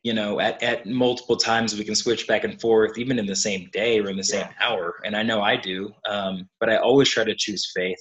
you 0.03 0.13
know 0.13 0.39
at, 0.39 0.61
at 0.61 0.85
multiple 0.85 1.37
times 1.37 1.75
we 1.75 1.83
can 1.83 1.95
switch 1.95 2.27
back 2.27 2.43
and 2.43 2.59
forth 2.61 2.97
even 2.97 3.17
in 3.17 3.25
the 3.25 3.35
same 3.35 3.69
day 3.71 3.99
or 3.99 4.09
in 4.09 4.17
the 4.17 4.23
same 4.23 4.41
yeah. 4.41 4.67
hour. 4.67 4.95
And 5.05 5.15
i 5.15 5.23
know 5.23 5.41
i 5.41 5.55
do 5.55 5.91
um, 6.07 6.47
but 6.59 6.69
i 6.69 6.77
always 6.77 7.09
try 7.09 7.23
to 7.23 7.35
choose 7.35 7.71
faith. 7.75 7.99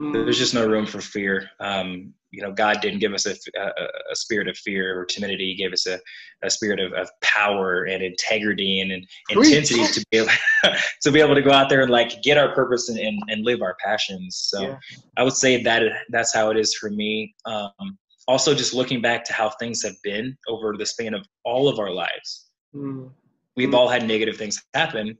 Mm. 0.00 0.12
there's 0.12 0.38
just 0.38 0.54
no 0.54 0.66
room 0.66 0.86
for 0.86 1.00
fear. 1.00 1.48
Um, 1.60 2.12
you 2.32 2.42
know 2.42 2.50
god 2.50 2.80
didn't 2.80 2.98
give 2.98 3.12
us 3.12 3.26
a, 3.26 3.36
a, 3.56 3.70
a, 4.10 4.16
spirit 4.16 4.48
of 4.48 4.56
fear 4.56 4.98
or 4.98 5.04
timidity. 5.04 5.50
He 5.50 5.54
gave 5.54 5.72
us 5.72 5.86
a, 5.86 6.00
a 6.42 6.50
spirit 6.50 6.80
of, 6.80 6.92
of 6.94 7.10
power 7.20 7.84
and 7.84 8.02
integrity 8.02 8.80
and, 8.80 8.90
and 8.90 9.06
intensity 9.30 9.84
to 9.84 10.06
be 10.10 10.18
able 10.18 10.30
to 11.02 11.12
be 11.12 11.20
able 11.20 11.34
to 11.34 11.42
go 11.42 11.52
out 11.52 11.68
there 11.68 11.82
and 11.82 11.90
like 11.90 12.22
get 12.22 12.38
our 12.38 12.54
purpose 12.54 12.88
and, 12.88 12.98
and, 12.98 13.22
and 13.28 13.44
live 13.44 13.60
our 13.60 13.76
passions. 13.84 14.36
So 14.36 14.62
yeah. 14.62 14.76
i 15.18 15.22
would 15.22 15.34
say 15.34 15.62
that 15.62 15.82
that's 16.08 16.34
how 16.34 16.50
it 16.50 16.56
is 16.56 16.74
for 16.74 16.88
me. 16.88 17.34
Um, 17.44 17.98
also 18.28 18.54
just 18.54 18.74
looking 18.74 19.00
back 19.00 19.24
to 19.24 19.32
how 19.32 19.50
things 19.50 19.82
have 19.82 19.96
been 20.02 20.36
over 20.48 20.76
the 20.76 20.86
span 20.86 21.14
of 21.14 21.26
all 21.44 21.68
of 21.68 21.78
our 21.78 21.90
lives. 21.90 22.50
Mm. 22.74 23.10
We've 23.56 23.74
all 23.74 23.88
had 23.88 24.06
negative 24.06 24.36
things 24.36 24.62
happen. 24.74 25.18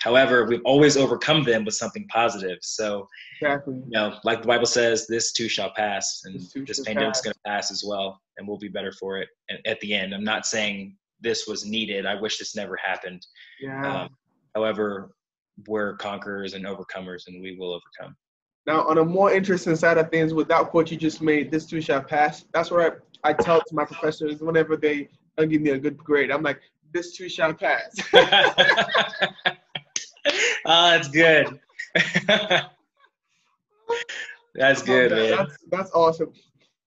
However, 0.00 0.46
we've 0.46 0.62
always 0.64 0.96
overcome 0.96 1.44
them 1.44 1.64
with 1.64 1.74
something 1.74 2.06
positive. 2.08 2.58
So, 2.62 3.08
exactly. 3.40 3.74
you 3.74 3.90
know, 3.90 4.18
like 4.24 4.42
the 4.42 4.48
Bible 4.48 4.66
says, 4.66 5.06
this 5.06 5.32
too 5.32 5.48
shall 5.48 5.72
pass, 5.76 6.22
and 6.24 6.34
this, 6.34 6.52
this 6.66 6.80
pandemic's 6.80 7.20
going 7.20 7.34
to 7.34 7.40
pass 7.46 7.70
as 7.70 7.84
well, 7.86 8.20
and 8.36 8.48
we'll 8.48 8.58
be 8.58 8.68
better 8.68 8.92
for 8.92 9.18
it. 9.18 9.28
And 9.48 9.58
at 9.66 9.80
the 9.80 9.94
end, 9.94 10.14
I'm 10.14 10.24
not 10.24 10.46
saying 10.46 10.96
this 11.20 11.46
was 11.46 11.64
needed. 11.64 12.06
I 12.06 12.14
wish 12.20 12.38
this 12.38 12.56
never 12.56 12.76
happened. 12.76 13.24
Yeah. 13.60 14.02
Um, 14.02 14.08
however, 14.54 15.14
we're 15.66 15.96
conquerors 15.96 16.54
and 16.54 16.64
overcomers, 16.64 17.26
and 17.26 17.42
we 17.42 17.56
will 17.56 17.72
overcome. 17.72 18.16
Now, 18.66 18.86
on 18.86 18.98
a 18.98 19.04
more 19.04 19.32
interesting 19.32 19.74
side 19.74 19.98
of 19.98 20.10
things, 20.10 20.32
with 20.32 20.48
that 20.48 20.68
quote 20.68 20.90
you 20.90 20.96
just 20.96 21.20
made, 21.20 21.50
this 21.50 21.66
too 21.66 21.80
shall 21.80 22.02
pass. 22.02 22.44
That's 22.52 22.70
what 22.70 23.00
I, 23.24 23.30
I 23.30 23.32
tell 23.32 23.60
to 23.60 23.74
my 23.74 23.84
professors 23.84 24.40
whenever 24.40 24.76
they 24.76 25.08
uh, 25.38 25.44
give 25.44 25.62
me 25.62 25.70
a 25.70 25.78
good 25.78 25.96
grade. 25.96 26.30
I'm 26.30 26.42
like, 26.42 26.60
this 26.92 27.16
too 27.16 27.28
shall 27.28 27.54
pass. 27.54 27.96
oh, 28.14 28.28
that's 30.64 31.08
good. 31.08 31.58
that's 34.54 34.82
good, 34.82 35.10
man. 35.10 35.30
That's, 35.30 35.56
that's 35.70 35.90
awesome. 35.92 36.32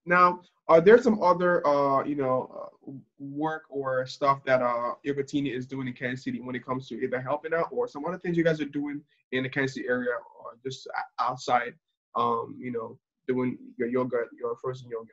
Now, 0.06 0.40
are 0.68 0.80
there 0.80 1.00
some 1.00 1.22
other, 1.22 1.66
uh, 1.66 2.04
you 2.04 2.14
know, 2.14 2.72
uh, 2.88 2.92
work 3.18 3.64
or 3.68 4.06
stuff 4.06 4.44
that 4.44 4.62
uh, 4.62 4.94
Yogurtini 5.04 5.54
is 5.54 5.66
doing 5.66 5.88
in 5.88 5.94
Kansas 5.94 6.24
City 6.24 6.40
when 6.40 6.56
it 6.56 6.64
comes 6.64 6.88
to 6.88 6.94
either 6.94 7.20
helping 7.20 7.54
out 7.54 7.68
or 7.70 7.86
some 7.88 8.04
other 8.04 8.18
things 8.18 8.36
you 8.36 8.44
guys 8.44 8.60
are 8.60 8.66
doing 8.66 9.00
in 9.32 9.42
the 9.42 9.48
Kansas 9.48 9.74
City 9.74 9.86
area 9.88 10.10
or 10.10 10.52
just 10.64 10.88
outside, 11.18 11.74
um, 12.14 12.56
you 12.58 12.72
know, 12.72 12.98
doing 13.28 13.58
your 13.76 13.88
yoga, 13.88 14.22
your 14.38 14.56
frozen 14.56 14.88
yoga? 14.88 15.10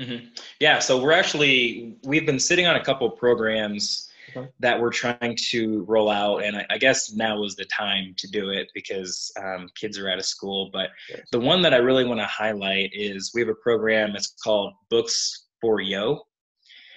Mm-hmm. 0.00 0.26
Yeah, 0.60 0.78
so 0.78 1.02
we're 1.02 1.12
actually 1.12 1.98
we've 2.04 2.24
been 2.24 2.38
sitting 2.38 2.66
on 2.66 2.76
a 2.76 2.84
couple 2.84 3.10
programs 3.10 4.09
okay. 4.34 4.48
that 4.60 4.80
we're 4.80 4.90
trying 4.90 5.36
to 5.50 5.84
roll 5.88 6.10
out, 6.10 6.38
and 6.38 6.56
I, 6.56 6.66
I, 6.70 6.78
guess 6.78 7.12
now 7.12 7.42
is 7.44 7.56
the 7.56 7.64
time 7.66 8.14
to 8.18 8.28
do 8.28 8.50
it 8.50 8.70
because 8.74 9.32
um, 9.42 9.68
kids 9.74 9.98
are 9.98 10.08
out 10.08 10.18
of 10.18 10.24
school. 10.24 10.70
But 10.72 10.90
yes. 11.08 11.20
the 11.32 11.40
one 11.40 11.62
that 11.62 11.74
I 11.74 11.78
really 11.78 12.04
want 12.04 12.20
to 12.20 12.26
highlight 12.26 12.90
is 12.92 13.32
we 13.34 13.40
have 13.40 13.48
a 13.48 13.54
program. 13.54 14.12
that's 14.12 14.34
called 14.42 14.74
Books 14.88 15.46
for 15.60 15.80
Yo, 15.80 16.22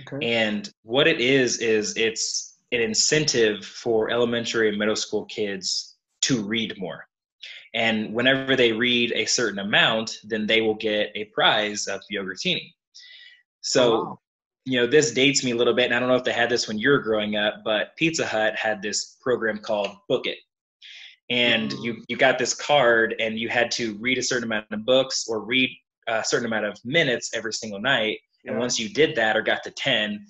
okay. 0.02 0.26
and 0.26 0.72
what 0.84 1.08
it 1.08 1.20
is 1.20 1.60
is 1.60 1.96
it's 1.98 2.58
an 2.72 2.82
incentive 2.82 3.64
for 3.64 4.10
elementary 4.10 4.70
and 4.70 4.78
middle 4.78 4.96
school 4.96 5.26
kids 5.26 5.96
to 6.22 6.42
read 6.42 6.76
more. 6.78 7.06
And 7.74 8.14
whenever 8.14 8.56
they 8.56 8.72
read 8.72 9.12
a 9.14 9.26
certain 9.26 9.60
amount, 9.60 10.20
then 10.24 10.46
they 10.46 10.62
will 10.62 10.76
get 10.76 11.12
a 11.16 11.26
prize 11.26 11.88
of 11.88 12.02
yogurtini. 12.12 12.74
So, 13.62 13.94
oh, 13.94 14.04
wow. 14.04 14.20
You 14.66 14.80
know, 14.80 14.88
this 14.88 15.12
dates 15.12 15.44
me 15.44 15.52
a 15.52 15.56
little 15.56 15.74
bit, 15.74 15.86
and 15.86 15.94
I 15.94 16.00
don't 16.00 16.10
know 16.10 16.16
if 16.16 16.24
they 16.24 16.34
had 16.34 16.50
this 16.50 16.68
when 16.68 16.78
you 16.78 16.90
were 16.90 17.00
growing 17.00 17.36
up, 17.36 17.56
but 17.66 17.96
Pizza 17.98 18.26
Hut 18.26 18.56
had 18.56 18.82
this 18.82 19.18
program 19.22 19.58
called 19.58 19.90
Book 20.08 20.26
It. 20.26 20.38
And 21.30 21.72
mm. 21.72 21.84
you, 21.84 22.04
you 22.08 22.18
got 22.18 22.38
this 22.38 22.54
card, 22.54 23.16
and 23.20 23.38
you 23.38 23.50
had 23.50 23.72
to 23.72 23.96
read 23.96 24.18
a 24.18 24.24
certain 24.24 24.46
amount 24.46 24.68
of 24.72 24.86
books 24.86 25.26
or 25.28 25.44
read 25.44 25.70
a 26.08 26.24
certain 26.24 26.46
amount 26.46 26.66
of 26.66 26.78
minutes 26.86 27.32
every 27.34 27.54
single 27.54 27.80
night. 27.80 28.20
Yeah. 28.44 28.52
And 28.52 28.60
once 28.60 28.80
you 28.80 28.90
did 28.90 29.16
that 29.16 29.36
or 29.36 29.42
got 29.42 29.64
to 29.64 29.72
10, 29.72 30.26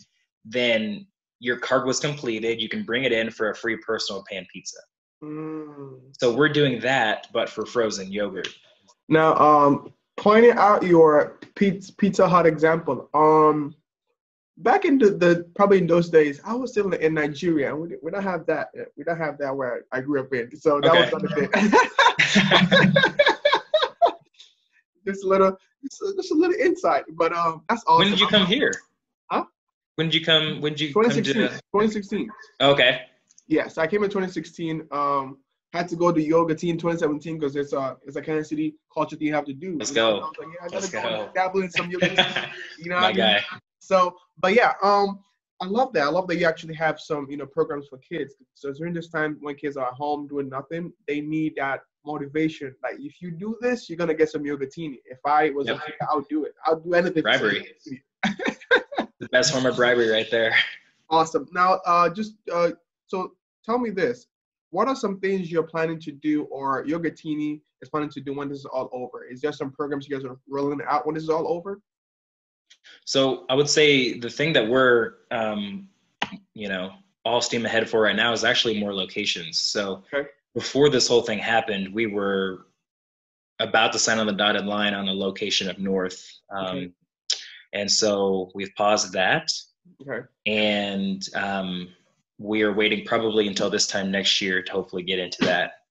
then 0.46 1.06
your 1.40 1.58
card 1.58 1.86
was 1.86 2.00
completed. 2.00 2.62
You 2.62 2.70
can 2.70 2.84
bring 2.84 3.04
it 3.04 3.12
in 3.12 3.30
for 3.30 3.50
a 3.50 3.56
free 3.56 3.78
personal 3.78 4.24
pan 4.30 4.48
pizza. 4.52 4.78
Mm. 5.24 6.00
So 6.20 6.34
we're 6.34 6.50
doing 6.50 6.80
that, 6.82 7.28
but 7.34 7.50
for 7.50 7.66
frozen 7.66 8.12
yogurt. 8.12 8.50
Now, 9.10 9.36
um, 9.36 9.94
pointing 10.18 10.52
out 10.52 10.84
your 10.84 11.40
pizza, 11.56 11.94
pizza 11.94 12.28
Hut 12.28 12.46
example, 12.46 13.10
um, 13.14 13.76
back 14.58 14.86
in 14.86 14.98
the, 14.98 15.12
the, 15.12 15.46
probably 15.56 15.80
in 15.80 15.88
those 15.88 16.10
days, 16.10 16.40
I 16.46 16.54
was 16.54 16.72
still 16.72 16.92
in 16.94 17.14
Nigeria. 17.14 17.76
We, 17.76 17.96
we 18.02 18.12
don't 18.12 18.24
have 18.24 18.46
that. 18.48 18.70
We 18.96 19.04
don't 19.04 19.18
have 19.18 19.38
that 19.40 19.56
where 19.56 19.86
I 19.92 20.02
grew 20.02 20.22
up 20.22 20.34
in. 20.34 20.56
So 20.58 20.80
that 20.82 20.92
okay. 20.92 21.12
was 21.12 21.24
another 21.24 21.48
thing. 21.48 21.52
just 25.06 25.24
a 25.24 25.28
little, 25.28 25.58
just 25.84 26.02
a, 26.02 26.14
just 26.16 26.32
a, 26.32 26.36
little 26.36 26.56
insight. 26.56 27.04
But 27.14 27.34
um, 27.34 27.64
that's 27.70 27.84
awesome. 27.88 28.00
When 28.00 28.12
did 28.12 28.20
you 28.20 28.28
come 28.28 28.46
here? 28.46 28.74
Huh? 29.30 29.46
When 29.96 30.08
did 30.08 30.16
you 30.16 30.26
come? 30.26 30.62
When 30.62 30.74
did 30.74 30.82
you 30.82 30.88
2016, 30.90 31.34
come 31.34 31.44
to? 31.44 31.56
2016. 31.56 32.30
Okay. 32.62 33.02
Yes, 33.48 33.78
I 33.78 33.88
came 33.88 34.04
in 34.04 34.10
2016. 34.10 34.88
Um, 34.92 35.38
had 35.74 35.90
to 35.90 35.96
go 35.96 36.12
to 36.12 36.22
yoga 36.22 36.54
team 36.54 36.78
2017 36.78 37.40
because 37.40 37.56
it's 37.56 37.74
a 37.74 37.98
it's 38.06 38.16
a 38.16 38.22
Kansas 38.22 38.50
City 38.50 38.76
culture 38.94 39.16
thing 39.16 39.28
you 39.28 39.34
have 39.34 39.46
to 39.46 39.54
do. 39.54 39.76
Let's 39.78 39.92
go. 39.92 40.32
Like, 40.40 40.48
yeah, 40.62 40.68
Let's 40.72 40.90
go. 40.90 41.02
go. 41.02 41.30
Dabble 41.34 41.64
in 41.64 41.72
some 41.72 41.90
yoga. 41.90 42.52
you 42.78 42.90
know, 42.90 43.00
my 43.02 43.12
guy. 43.12 43.34
Mean? 43.34 43.62
So, 43.84 44.16
but 44.40 44.54
yeah, 44.54 44.74
um, 44.82 45.20
I 45.62 45.66
love 45.66 45.92
that. 45.94 46.04
I 46.04 46.10
love 46.10 46.28
that 46.28 46.38
you 46.38 46.46
actually 46.46 46.74
have 46.76 47.00
some, 47.00 47.28
you 47.30 47.36
know, 47.36 47.46
programs 47.46 47.88
for 47.90 47.98
kids. 47.98 48.36
So 48.54 48.72
during 48.72 48.94
this 48.94 49.10
time 49.10 49.38
when 49.42 49.56
kids 49.56 49.76
are 49.76 49.88
at 49.88 49.94
home 49.94 50.26
doing 50.28 50.48
nothing, 50.48 50.94
they 51.06 51.20
need 51.20 51.56
that 51.58 51.82
motivation. 52.06 52.74
Like 52.82 52.96
if 53.00 53.22
you 53.22 53.32
do 53.32 53.58
this, 53.60 53.90
you're 53.90 53.98
gonna 53.98 54.14
get 54.14 54.30
some 54.30 54.44
yogurtini. 54.44 55.00
If 55.06 55.20
I 55.26 55.50
was 55.50 55.68
yep. 55.68 55.78
a 55.78 55.86
kid, 55.86 55.96
I'll 56.10 56.26
do 56.30 56.46
it. 56.46 56.54
I'll 56.66 56.80
do 56.80 56.94
anything. 56.94 57.24
Bribery. 57.24 57.74
the 58.24 59.30
best 59.32 59.52
form 59.52 59.66
of 59.66 59.76
bribery 59.76 60.10
right 60.10 60.32
there. 60.32 60.56
Awesome. 61.10 61.48
Now, 61.52 61.82
uh, 61.86 62.10
just 62.10 62.36
uh, 62.54 62.72
so 63.08 63.34
tell 63.66 63.80
me 63.80 63.90
this: 63.90 64.28
What 64.70 64.88
are 64.88 64.96
some 64.96 65.20
things 65.20 65.52
you're 65.52 65.64
planning 65.64 66.00
to 66.02 66.12
do, 66.12 66.44
or 66.46 66.86
Yogurtini 66.86 67.60
is 67.82 67.90
planning 67.90 68.10
to 68.12 68.22
do 68.22 68.34
when 68.34 68.48
this 68.48 68.60
is 68.60 68.66
all 68.66 68.90
over? 68.94 69.26
Is 69.26 69.42
there 69.42 69.52
some 69.52 69.72
programs 69.72 70.08
you 70.08 70.16
guys 70.16 70.26
are 70.26 70.38
rolling 70.48 70.80
out 70.88 71.06
when 71.06 71.16
this 71.16 71.24
is 71.24 71.30
all 71.30 71.48
over? 71.50 71.82
So 73.06 73.46
I 73.50 73.56
would 73.56 73.70
say 73.70 74.18
the 74.18 74.30
thing 74.30 74.54
that 74.54 74.68
we're, 74.68 75.16
um, 75.32 75.90
you 76.54 76.70
know, 76.70 76.92
all 77.26 77.42
steam 77.42 77.66
ahead 77.66 77.90
for 77.90 78.02
right 78.02 78.16
now 78.16 78.34
is 78.34 78.44
actually 78.44 78.80
more 78.80 78.94
locations. 78.94 79.60
So 79.60 80.04
okay. 80.14 80.30
before 80.54 80.90
this 80.90 81.08
whole 81.08 81.22
thing 81.22 81.40
happened, 81.40 81.94
we 81.94 82.06
were 82.06 82.68
about 83.60 83.94
to 83.94 84.00
sign 84.00 84.20
on 84.20 84.28
the 84.28 84.34
dotted 84.34 84.66
line 84.66 84.94
on 84.94 85.08
a 85.08 85.14
location 85.14 85.70
up 85.70 85.80
north. 85.80 86.30
Um, 86.50 86.66
okay. 86.66 86.92
And 87.74 87.92
so 87.92 88.52
we've 88.54 88.74
paused 88.76 89.14
that. 89.14 89.52
Okay. 90.02 90.26
And 90.46 91.28
um, 91.36 91.90
we 92.38 92.62
are 92.62 92.74
waiting 92.74 93.06
probably 93.06 93.48
until 93.48 93.70
this 93.70 93.88
time 93.88 94.12
next 94.12 94.42
year 94.42 94.62
to 94.62 94.72
hopefully 94.72 95.04
get 95.04 95.20
into 95.20 95.46
that 95.46 95.83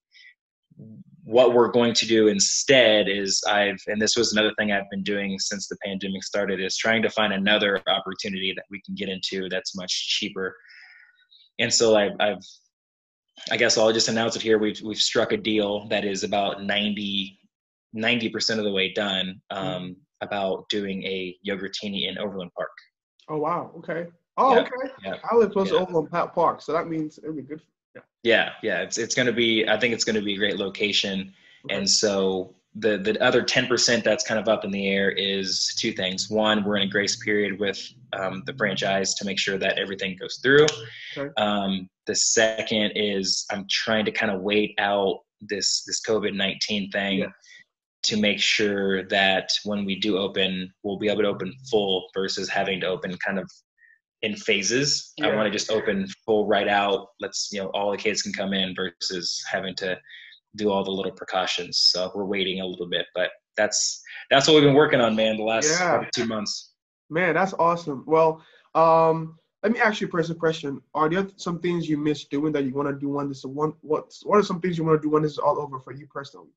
what 1.24 1.54
we're 1.54 1.70
going 1.70 1.94
to 1.94 2.06
do 2.06 2.28
instead 2.28 3.08
is 3.08 3.42
I've, 3.48 3.80
and 3.86 4.02
this 4.02 4.16
was 4.16 4.32
another 4.32 4.52
thing 4.58 4.72
I've 4.72 4.90
been 4.90 5.04
doing 5.04 5.38
since 5.38 5.68
the 5.68 5.76
pandemic 5.84 6.24
started, 6.24 6.60
is 6.60 6.76
trying 6.76 7.02
to 7.02 7.10
find 7.10 7.32
another 7.32 7.80
opportunity 7.86 8.52
that 8.56 8.64
we 8.70 8.80
can 8.84 8.94
get 8.94 9.08
into 9.08 9.48
that's 9.48 9.76
much 9.76 10.18
cheaper. 10.18 10.56
And 11.60 11.72
so 11.72 11.96
I've, 11.96 12.12
I've 12.18 12.42
I 13.50 13.56
guess 13.56 13.78
I'll 13.78 13.92
just 13.92 14.08
announce 14.08 14.36
it 14.36 14.42
here. 14.42 14.58
We've 14.58 14.80
we've 14.82 14.98
struck 14.98 15.32
a 15.32 15.36
deal 15.36 15.88
that 15.88 16.04
is 16.04 16.22
about 16.22 16.64
90 16.64 17.38
percent 18.30 18.60
of 18.60 18.64
the 18.64 18.72
way 18.72 18.92
done 18.92 19.40
um, 19.50 19.66
mm-hmm. 19.66 19.92
about 20.20 20.68
doing 20.68 21.02
a 21.04 21.36
yogurtini 21.46 22.08
in 22.08 22.18
Overland 22.18 22.50
Park. 22.56 22.70
Oh 23.28 23.38
wow! 23.38 23.72
Okay. 23.78 24.06
Oh 24.36 24.54
yeah. 24.54 24.60
okay. 24.60 24.92
Yeah. 25.04 25.14
I 25.30 25.36
live 25.36 25.52
close 25.52 25.70
yeah. 25.70 25.78
to 25.78 25.86
Overland 25.86 26.10
Park, 26.10 26.62
so 26.62 26.72
that 26.72 26.88
means 26.88 27.18
it'll 27.18 27.34
be 27.34 27.42
good 27.42 27.62
yeah. 28.22 28.50
Yeah. 28.62 28.80
It's 28.82 28.98
it's 28.98 29.14
going 29.14 29.26
to 29.26 29.32
be. 29.32 29.66
I 29.68 29.78
think 29.78 29.94
it's 29.94 30.04
going 30.04 30.16
to 30.16 30.22
be 30.22 30.34
a 30.34 30.38
great 30.38 30.56
location, 30.58 31.32
okay. 31.64 31.76
and 31.76 31.88
so 31.88 32.54
the 32.74 32.98
the 32.98 33.22
other 33.22 33.42
ten 33.42 33.66
percent 33.66 34.02
that's 34.04 34.24
kind 34.24 34.40
of 34.40 34.48
up 34.48 34.64
in 34.64 34.70
the 34.70 34.88
air 34.88 35.10
is 35.10 35.74
two 35.78 35.92
things. 35.92 36.30
One, 36.30 36.64
we're 36.64 36.76
in 36.76 36.88
a 36.88 36.90
grace 36.90 37.16
period 37.16 37.58
with 37.60 37.78
um, 38.12 38.42
the 38.46 38.54
franchise 38.54 39.14
to 39.14 39.24
make 39.24 39.38
sure 39.38 39.58
that 39.58 39.78
everything 39.78 40.16
goes 40.16 40.38
through. 40.42 40.66
Okay. 41.16 41.30
Um, 41.36 41.88
the 42.06 42.14
second 42.14 42.92
is 42.96 43.46
I'm 43.50 43.66
trying 43.70 44.04
to 44.06 44.12
kind 44.12 44.32
of 44.32 44.40
wait 44.40 44.74
out 44.78 45.20
this 45.40 45.84
this 45.84 46.00
COVID 46.00 46.34
nineteen 46.34 46.90
thing. 46.90 47.20
Yeah. 47.20 47.26
To 48.06 48.16
make 48.16 48.40
sure 48.40 49.04
that 49.04 49.52
when 49.62 49.84
we 49.84 49.94
do 49.94 50.18
open, 50.18 50.72
we'll 50.82 50.98
be 50.98 51.08
able 51.08 51.22
to 51.22 51.28
open 51.28 51.54
full 51.70 52.08
versus 52.12 52.48
having 52.48 52.80
to 52.80 52.88
open 52.88 53.16
kind 53.18 53.38
of 53.38 53.48
in 54.22 54.36
phases. 54.36 55.12
Yeah. 55.16 55.28
I 55.28 55.36
want 55.36 55.46
to 55.46 55.50
just 55.50 55.70
open 55.70 56.06
full 56.24 56.46
right 56.46 56.68
out. 56.68 57.08
Let's 57.20 57.48
you 57.52 57.60
know 57.60 57.68
all 57.68 57.90
the 57.90 57.96
kids 57.96 58.22
can 58.22 58.32
come 58.32 58.52
in 58.52 58.74
versus 58.74 59.42
having 59.50 59.74
to 59.76 59.98
do 60.56 60.70
all 60.70 60.84
the 60.84 60.90
little 60.90 61.12
precautions. 61.12 61.78
So 61.78 62.10
we're 62.14 62.24
waiting 62.24 62.60
a 62.60 62.66
little 62.66 62.88
bit, 62.88 63.06
but 63.14 63.30
that's 63.56 64.02
that's 64.30 64.46
what 64.46 64.54
we've 64.54 64.64
been 64.64 64.74
working 64.74 65.00
on, 65.00 65.16
man. 65.16 65.36
The 65.36 65.44
last 65.44 65.68
yeah. 65.80 66.04
two 66.14 66.26
months. 66.26 66.72
Man, 67.10 67.34
that's 67.34 67.52
awesome. 67.54 68.04
Well, 68.06 68.42
um, 68.74 69.38
let 69.62 69.72
me 69.72 69.80
ask 69.80 70.00
you 70.00 70.06
a 70.06 70.10
personal 70.10 70.38
question. 70.38 70.80
Are 70.94 71.10
there 71.10 71.26
some 71.36 71.60
things 71.60 71.88
you 71.88 71.98
miss 71.98 72.24
doing 72.24 72.52
that 72.52 72.64
you 72.64 72.72
want 72.72 72.88
to 72.88 72.94
do 72.94 73.10
when 73.10 73.28
this 73.28 73.44
one? 73.44 73.74
What 73.82 74.14
what 74.22 74.38
are 74.38 74.42
some 74.42 74.60
things 74.60 74.78
you 74.78 74.84
want 74.84 75.00
to 75.00 75.06
do 75.06 75.10
when 75.10 75.22
this 75.22 75.32
is 75.32 75.38
all 75.38 75.60
over 75.60 75.78
for 75.78 75.92
you 75.92 76.06
personally? 76.06 76.50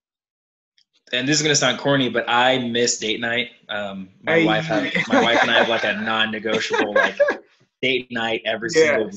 and 1.13 1.27
this 1.27 1.37
is 1.37 1.43
gonna 1.43 1.55
sound 1.55 1.77
corny, 1.77 2.09
but 2.09 2.25
I 2.27 2.57
miss 2.57 2.97
date 2.97 3.19
night. 3.19 3.51
Um, 3.69 4.09
my 4.23 4.39
hey. 4.39 4.45
wife, 4.45 4.65
have, 4.65 4.91
my 5.07 5.21
wife 5.21 5.39
and 5.41 5.51
I 5.51 5.59
have 5.59 5.69
like 5.69 5.83
a 5.83 5.93
non-negotiable 5.93 6.93
like 6.93 7.17
date 7.85 8.07
night 8.11 8.41
every 8.45 8.69
yes. 8.73 8.83
single 8.83 9.11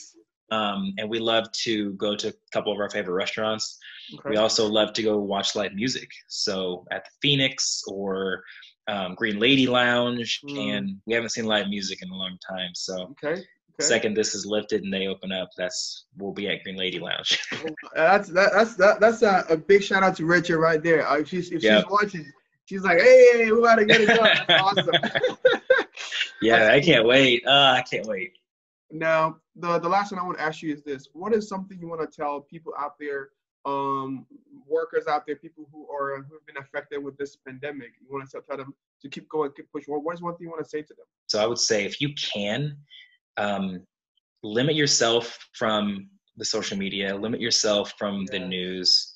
um, 0.50 0.94
and 0.98 1.08
we 1.08 1.18
love 1.18 1.50
to 1.64 1.92
go 1.92 2.16
to 2.16 2.28
a 2.28 2.32
couple 2.52 2.72
of 2.72 2.78
our 2.78 2.88
favorite 2.88 3.14
restaurants. 3.14 3.78
Okay. 4.14 4.30
We 4.30 4.36
also 4.36 4.66
love 4.66 4.92
to 4.94 5.02
go 5.02 5.18
watch 5.18 5.54
live 5.54 5.74
music. 5.74 6.08
So 6.28 6.86
at 6.90 7.04
the 7.04 7.10
Phoenix 7.20 7.82
or 7.86 8.42
um, 8.86 9.14
Green 9.14 9.38
Lady 9.38 9.66
Lounge, 9.66 10.40
mm. 10.44 10.76
and 10.76 10.96
we 11.06 11.12
haven't 11.12 11.30
seen 11.30 11.44
live 11.44 11.68
music 11.68 12.00
in 12.02 12.08
a 12.08 12.14
long 12.14 12.38
time. 12.48 12.70
So 12.74 13.14
okay. 13.22 13.42
Okay. 13.80 13.86
second 13.86 14.16
this 14.16 14.34
is 14.34 14.46
lifted 14.46 14.82
and 14.82 14.92
they 14.92 15.06
open 15.06 15.30
up, 15.30 15.50
that's 15.56 16.06
we'll 16.16 16.32
be 16.32 16.48
at 16.48 16.64
Green 16.64 16.76
Lady 16.76 16.98
Lounge. 16.98 17.38
that's 17.94 18.28
that, 18.30 18.52
that's 18.54 18.74
that, 18.76 19.00
that's 19.00 19.22
a, 19.22 19.44
a, 19.50 19.56
big 19.56 19.82
shout 19.82 20.02
out 20.02 20.16
to 20.16 20.24
Richard 20.24 20.58
right 20.58 20.82
there. 20.82 21.06
Uh, 21.06 21.18
if 21.18 21.28
she's 21.28 21.50
if 21.52 21.62
yep. 21.62 21.82
she's 21.82 21.90
watching, 21.90 22.32
she's 22.64 22.82
like, 22.82 22.98
hey, 22.98 23.52
we 23.52 23.62
gotta 23.62 23.84
get 23.84 24.00
it 24.00 24.06
done. 24.06 24.30
That's 24.48 24.62
awesome. 24.62 24.90
yeah, 26.40 26.70
I 26.72 26.80
can't 26.80 27.06
wait. 27.06 27.46
Uh, 27.46 27.74
I 27.76 27.82
can't 27.82 28.06
wait. 28.06 28.32
Now, 28.90 29.36
the 29.56 29.78
the 29.78 29.88
last 29.88 30.12
one 30.12 30.20
I 30.20 30.24
want 30.24 30.38
to 30.38 30.44
ask 30.44 30.62
you 30.62 30.72
is 30.72 30.82
this: 30.82 31.08
What 31.12 31.34
is 31.34 31.48
something 31.48 31.78
you 31.78 31.88
want 31.88 32.00
to 32.00 32.16
tell 32.16 32.40
people 32.40 32.72
out 32.78 32.94
there, 32.98 33.30
um, 33.64 34.26
workers 34.66 35.06
out 35.06 35.26
there, 35.26 35.36
people 35.36 35.68
who 35.72 35.86
are 35.90 36.16
who 36.16 36.34
have 36.34 36.46
been 36.46 36.56
affected 36.58 37.02
with 37.02 37.16
this 37.18 37.36
pandemic? 37.36 37.92
You 38.00 38.06
want 38.10 38.28
to 38.30 38.40
tell 38.40 38.56
them 38.56 38.74
to 39.02 39.08
keep 39.08 39.28
going, 39.28 39.50
keep 39.56 39.70
pushing. 39.72 39.94
What 39.94 40.14
is 40.14 40.22
one 40.22 40.36
thing 40.36 40.46
you 40.46 40.50
want 40.50 40.64
to 40.64 40.68
say 40.68 40.82
to 40.82 40.94
them? 40.94 41.06
So 41.26 41.42
I 41.42 41.46
would 41.46 41.58
say, 41.58 41.84
if 41.84 42.00
you 42.00 42.14
can, 42.14 42.76
um, 43.36 43.82
limit 44.42 44.74
yourself 44.74 45.38
from 45.52 46.08
the 46.36 46.44
social 46.44 46.78
media, 46.78 47.14
limit 47.14 47.40
yourself 47.40 47.92
from 47.98 48.20
yeah. 48.20 48.38
the 48.38 48.46
news 48.46 49.07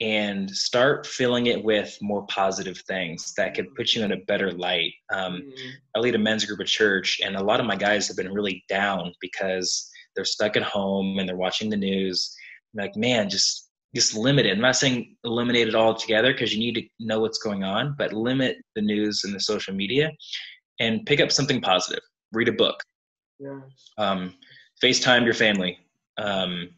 and 0.00 0.48
start 0.50 1.06
filling 1.06 1.46
it 1.46 1.62
with 1.62 1.96
more 2.00 2.24
positive 2.26 2.78
things 2.86 3.32
that 3.36 3.54
could 3.54 3.74
put 3.74 3.94
you 3.94 4.04
in 4.04 4.12
a 4.12 4.24
better 4.28 4.52
light. 4.52 4.92
Um, 5.12 5.42
mm-hmm. 5.42 5.68
I 5.96 5.98
lead 5.98 6.14
a 6.14 6.18
men's 6.18 6.44
group 6.44 6.60
at 6.60 6.66
church, 6.66 7.20
and 7.24 7.36
a 7.36 7.42
lot 7.42 7.60
of 7.60 7.66
my 7.66 7.76
guys 7.76 8.06
have 8.06 8.16
been 8.16 8.32
really 8.32 8.64
down 8.68 9.12
because 9.20 9.90
they're 10.14 10.24
stuck 10.24 10.56
at 10.56 10.62
home 10.62 11.18
and 11.18 11.28
they're 11.28 11.36
watching 11.36 11.68
the 11.68 11.76
news. 11.76 12.34
I'm 12.74 12.84
like, 12.84 12.96
man, 12.96 13.28
just 13.28 13.70
just 13.94 14.14
limit 14.14 14.46
it. 14.46 14.52
I'm 14.52 14.60
not 14.60 14.76
saying 14.76 15.16
eliminate 15.24 15.66
it 15.66 15.74
all 15.74 15.94
together 15.94 16.32
because 16.32 16.52
you 16.52 16.60
need 16.60 16.74
to 16.74 16.82
know 17.00 17.20
what's 17.20 17.38
going 17.38 17.64
on, 17.64 17.94
but 17.98 18.12
limit 18.12 18.58
the 18.76 18.82
news 18.82 19.22
and 19.24 19.34
the 19.34 19.40
social 19.40 19.74
media, 19.74 20.12
and 20.78 21.04
pick 21.06 21.20
up 21.20 21.32
something 21.32 21.60
positive. 21.60 22.02
Read 22.32 22.48
a 22.48 22.52
book. 22.52 22.80
Yes. 23.40 23.62
Um, 23.96 24.34
FaceTime 24.82 25.24
your 25.24 25.34
family. 25.34 25.78
Um, 26.18 26.70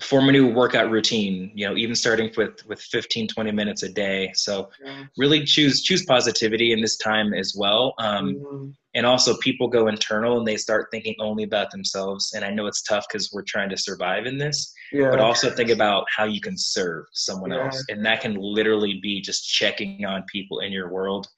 form 0.00 0.28
a 0.28 0.32
new 0.32 0.46
workout 0.46 0.90
routine 0.90 1.50
you 1.54 1.66
know 1.66 1.76
even 1.76 1.94
starting 1.94 2.30
with 2.36 2.64
with 2.66 2.80
15 2.80 3.28
20 3.28 3.52
minutes 3.52 3.82
a 3.82 3.88
day. 3.88 4.30
So 4.34 4.70
really 5.16 5.44
choose 5.44 5.82
choose 5.82 6.04
positivity 6.04 6.72
in 6.72 6.80
this 6.80 6.96
time 6.96 7.34
as 7.34 7.54
well. 7.56 7.94
Um, 7.98 8.34
mm-hmm. 8.34 8.70
and 8.94 9.06
also 9.06 9.36
people 9.38 9.68
go 9.68 9.88
internal 9.88 10.38
and 10.38 10.46
they 10.46 10.56
start 10.56 10.88
thinking 10.90 11.14
only 11.18 11.44
about 11.44 11.70
themselves. 11.70 12.32
And 12.34 12.44
i 12.44 12.50
know 12.50 12.66
it's 12.66 12.82
tough 12.82 13.06
because 13.10 13.30
we're 13.32 13.42
trying 13.42 13.70
to 13.70 13.76
survive 13.76 14.26
in 14.26 14.38
this 14.38 14.72
yeah. 14.92 15.10
but 15.10 15.20
also 15.20 15.50
think 15.50 15.70
about 15.70 16.04
how 16.14 16.24
you 16.24 16.40
can 16.40 16.56
serve 16.56 17.04
someone 17.12 17.52
yeah. 17.52 17.64
else. 17.64 17.84
And 17.88 18.04
that 18.04 18.20
can 18.20 18.34
literally 18.34 19.00
be 19.02 19.20
just 19.20 19.48
checking 19.48 20.04
on 20.04 20.24
people 20.32 20.60
in 20.60 20.72
your 20.72 20.90
world 20.90 21.28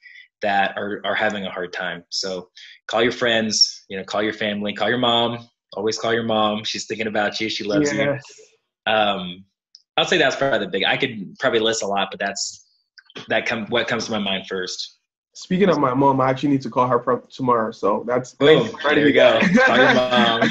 that 0.40 0.76
are, 0.76 1.00
are 1.04 1.14
having 1.14 1.46
a 1.46 1.50
hard 1.50 1.72
time. 1.72 2.04
So 2.10 2.48
call 2.86 3.02
your 3.02 3.12
friends 3.12 3.84
you 3.88 3.96
know 3.96 4.04
call 4.04 4.22
your 4.22 4.34
family 4.34 4.72
call 4.72 4.88
your 4.88 4.98
mom. 4.98 5.48
Always 5.74 5.98
call 5.98 6.12
your 6.12 6.24
mom. 6.24 6.64
She's 6.64 6.86
thinking 6.86 7.06
about 7.06 7.40
you. 7.40 7.48
She 7.48 7.64
loves 7.64 7.90
yes. 7.90 8.22
you 8.38 8.44
um, 8.86 9.44
I'll 9.96 10.04
say 10.04 10.18
that's 10.18 10.36
probably 10.36 10.60
the 10.60 10.68
big. 10.68 10.84
I 10.84 10.96
could 10.96 11.36
probably 11.38 11.60
list 11.60 11.82
a 11.82 11.86
lot, 11.86 12.08
but 12.10 12.18
that's 12.18 12.66
that 13.28 13.46
come 13.46 13.66
what 13.66 13.88
comes 13.88 14.06
to 14.06 14.12
my 14.12 14.18
mind 14.18 14.46
first. 14.46 14.98
Speaking 15.34 15.70
of 15.70 15.78
my 15.78 15.94
mom, 15.94 16.20
I 16.20 16.28
actually 16.28 16.50
need 16.50 16.60
to 16.62 16.70
call 16.70 16.86
her 16.86 17.02
from 17.02 17.22
tomorrow. 17.30 17.72
So 17.72 18.04
that's 18.06 18.34
boom. 18.34 18.70
Ready 18.84 19.00
there 19.00 19.08
you 19.08 19.14
go. 19.14 19.40
call 19.64 19.78
your 19.78 19.94
mom. 19.94 20.42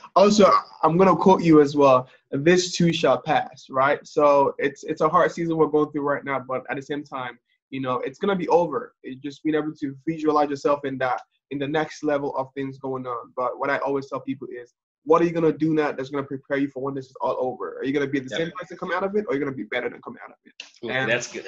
also, 0.16 0.50
I'm 0.82 0.96
gonna 0.96 1.16
quote 1.16 1.42
you 1.42 1.60
as 1.60 1.76
well. 1.76 2.08
This 2.30 2.76
too 2.76 2.92
shall 2.92 3.20
pass, 3.20 3.66
right? 3.70 4.06
So 4.06 4.54
it's 4.58 4.84
it's 4.84 5.00
a 5.00 5.08
hard 5.08 5.32
season 5.32 5.56
we're 5.56 5.66
going 5.66 5.90
through 5.90 6.02
right 6.02 6.24
now, 6.24 6.44
but 6.46 6.62
at 6.70 6.76
the 6.76 6.82
same 6.82 7.02
time, 7.02 7.38
you 7.70 7.80
know, 7.80 7.96
it's 7.98 8.18
gonna 8.18 8.36
be 8.36 8.48
over. 8.48 8.94
It's 9.02 9.20
just 9.20 9.42
being 9.42 9.56
able 9.56 9.74
to 9.80 9.96
visualize 10.06 10.50
yourself 10.50 10.84
in 10.84 10.98
that 10.98 11.20
in 11.50 11.58
the 11.58 11.68
next 11.68 12.04
level 12.04 12.36
of 12.36 12.48
things 12.54 12.78
going 12.78 13.06
on. 13.06 13.32
But 13.36 13.58
what 13.58 13.68
I 13.68 13.78
always 13.78 14.08
tell 14.08 14.20
people 14.20 14.46
is 14.50 14.72
what 15.04 15.20
are 15.20 15.24
you 15.24 15.32
gonna 15.32 15.52
do 15.52 15.74
now 15.74 15.92
that's 15.92 16.10
gonna 16.10 16.22
prepare 16.22 16.58
you 16.58 16.68
for 16.68 16.82
when 16.82 16.94
this 16.94 17.06
is 17.06 17.14
all 17.20 17.36
over? 17.38 17.78
Are 17.78 17.84
you 17.84 17.92
gonna 17.92 18.06
be 18.06 18.20
the 18.20 18.30
yep. 18.30 18.38
same 18.38 18.50
person 18.58 18.76
come 18.76 18.92
out 18.92 19.02
of 19.02 19.16
it, 19.16 19.24
or 19.26 19.32
are 19.32 19.34
you 19.34 19.40
gonna 19.40 19.56
be 19.56 19.64
better 19.64 19.88
than 19.88 20.00
come 20.00 20.16
out 20.24 20.30
of 20.30 20.36
it? 20.44 20.52
Ooh, 20.84 20.90
and 20.90 21.10
that's 21.10 21.26
good. 21.26 21.44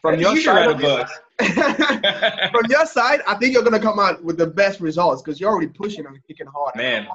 From 0.00 0.20
your 0.20 0.36
side, 0.36 0.80
from 2.50 2.70
your 2.70 2.86
side, 2.86 3.20
I 3.26 3.34
think 3.34 3.54
you're 3.54 3.64
gonna 3.64 3.80
come 3.80 3.98
out 3.98 4.22
with 4.22 4.38
the 4.38 4.46
best 4.46 4.80
results 4.80 5.22
because 5.22 5.40
you're 5.40 5.50
already 5.50 5.68
pushing 5.68 6.06
and 6.06 6.16
kicking 6.26 6.46
hard. 6.46 6.76
Man, 6.76 7.08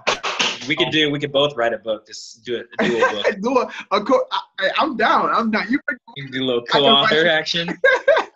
we 0.68 0.76
could 0.76 0.92
do. 0.92 1.10
We 1.10 1.20
could 1.20 1.32
both 1.32 1.56
write 1.56 1.74
a 1.74 1.78
book. 1.78 2.08
Just 2.08 2.44
do 2.44 2.56
it. 2.56 2.68
Do 2.80 2.98
a 2.98 3.12
book. 3.12 3.26
do 3.42 3.60
a, 3.60 3.98
a 3.98 4.04
co- 4.04 4.28
I, 4.60 4.70
am 4.78 4.98
down. 4.98 5.30
I'm 5.34 5.50
down. 5.50 5.68
You, 5.70 5.80
you 6.18 6.30
do 6.30 6.44
a 6.44 6.46
little 6.46 6.64
co-author 6.64 7.28
action. 7.28 7.70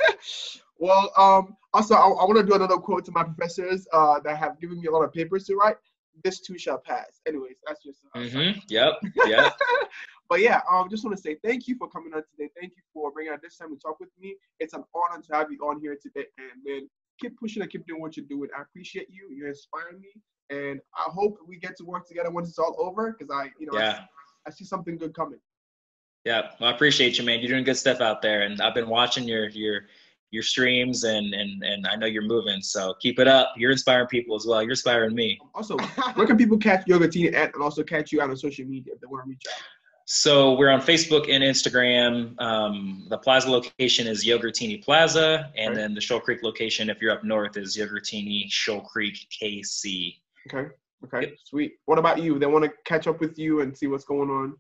well, 0.79 1.11
um, 1.17 1.57
also 1.73 1.95
I, 1.95 2.07
I 2.07 2.25
want 2.25 2.37
to 2.37 2.45
do 2.45 2.53
another 2.53 2.77
quote 2.77 3.03
to 3.05 3.11
my 3.11 3.23
professors 3.23 3.85
uh, 3.91 4.19
that 4.21 4.37
have 4.37 4.59
given 4.61 4.79
me 4.79 4.87
a 4.87 4.91
lot 4.91 5.03
of 5.03 5.11
papers 5.11 5.45
to 5.45 5.55
write. 5.55 5.75
This 6.23 6.39
too 6.39 6.58
shall 6.58 6.77
pass. 6.80 7.21
Anyways, 7.27 7.56
that's 7.65 7.84
just. 7.84 7.99
Uh, 8.15 8.19
mm-hmm. 8.19 8.60
Yep. 8.69 8.93
Yep. 9.27 9.53
but 10.30 10.41
yeah, 10.41 10.62
um, 10.69 10.89
just 10.89 11.03
want 11.03 11.15
to 11.15 11.21
say 11.21 11.38
thank 11.43 11.67
you 11.67 11.75
for 11.77 11.88
coming 11.88 12.13
on 12.13 12.23
today. 12.32 12.49
Thank 12.60 12.73
you 12.75 12.84
for 12.93 13.12
bringing 13.12 13.34
out 13.34 13.41
this 13.41 13.58
time 13.58 13.73
to 13.75 13.80
talk 13.80 13.99
with 13.99 14.10
me. 14.19 14.36
It's 14.60 14.73
an 14.73 14.84
honor 14.95 15.21
to 15.21 15.36
have 15.36 15.51
you 15.51 15.60
on 15.60 15.80
here 15.80 15.97
today, 16.01 16.25
and 16.38 16.63
man, 16.65 16.89
keep 17.19 17.39
pushing 17.39 17.62
and 17.62 17.71
keep 17.71 17.86
doing 17.86 18.01
what 18.01 18.17
you're 18.17 18.25
doing. 18.25 18.49
I 18.58 18.62
appreciate 18.62 19.08
you. 19.10 19.30
You 19.34 19.47
inspire 19.47 19.97
me, 19.99 20.10
and 20.49 20.80
I 20.95 21.10
hope 21.12 21.38
we 21.47 21.58
get 21.58 21.77
to 21.77 21.86
work 21.86 22.08
together 22.08 22.32
once 22.32 22.49
it's 22.49 22.60
all 22.60 22.75
over. 22.80 23.15
Because 23.17 23.32
I, 23.34 23.51
you 23.60 23.67
know, 23.67 23.77
yeah. 23.77 23.99
I, 24.45 24.47
I, 24.47 24.51
see 24.51 24.65
something 24.65 24.97
good 24.97 25.13
coming. 25.13 25.39
Yeah, 26.25 26.51
well, 26.60 26.69
I 26.69 26.73
appreciate 26.73 27.17
you, 27.17 27.25
man. 27.25 27.39
You're 27.39 27.49
doing 27.49 27.63
good 27.63 27.77
stuff 27.77 28.01
out 28.01 28.21
there, 28.21 28.41
and 28.41 28.62
I've 28.62 28.75
been 28.75 28.89
watching 28.89 29.27
your 29.27 29.49
your 29.49 29.86
your 30.31 30.43
streams, 30.43 31.03
and 31.03 31.33
and 31.33 31.63
and 31.63 31.87
I 31.87 31.95
know 31.95 32.05
you're 32.05 32.23
moving. 32.23 32.61
So 32.61 32.95
keep 32.99 33.19
it 33.19 33.27
up. 33.27 33.53
You're 33.57 33.71
inspiring 33.71 34.07
people 34.07 34.35
as 34.35 34.45
well. 34.45 34.61
You're 34.61 34.71
inspiring 34.71 35.15
me. 35.15 35.39
Also, 35.55 35.77
where 36.15 36.27
can 36.27 36.37
people 36.37 36.57
catch 36.57 36.85
Yogurtini 36.85 37.33
at, 37.33 37.53
and 37.53 37.63
also 37.63 37.83
catch 37.83 38.11
you 38.11 38.21
out 38.21 38.29
on 38.29 38.37
social 38.37 38.65
media 38.65 38.93
if 38.93 39.01
they 39.01 39.07
want 39.07 39.25
to 39.25 39.29
reach 39.29 39.43
out? 39.51 39.61
So 40.09 40.53
we're 40.53 40.69
on 40.69 40.79
Facebook 40.79 41.29
and 41.29 41.43
Instagram. 41.43 42.39
Um, 42.41 43.07
the 43.09 43.17
Plaza 43.17 43.51
location 43.51 44.07
is 44.07 44.25
Yogurtini 44.25 44.81
Plaza, 44.81 45.51
and 45.57 45.75
then 45.75 45.93
the 45.93 45.99
Shoal 45.99 46.21
Creek 46.21 46.43
location, 46.43 46.89
if 46.89 47.01
you're 47.01 47.11
up 47.11 47.25
north, 47.25 47.57
is 47.57 47.75
Yogurtini 47.75 48.45
Shoal 48.49 48.79
Creek 48.81 49.17
KC. 49.41 50.15
Okay. 50.49 50.69
Okay. 51.03 51.27
Yep. 51.27 51.35
Sweet. 51.43 51.73
What 51.85 51.99
about 51.99 52.21
you? 52.21 52.39
They 52.39 52.45
want 52.45 52.63
to 52.63 52.71
catch 52.85 53.07
up 53.07 53.19
with 53.19 53.37
you 53.37 53.59
and 53.59 53.77
see 53.77 53.87
what's 53.87 54.05
going 54.05 54.29
on. 54.29 54.55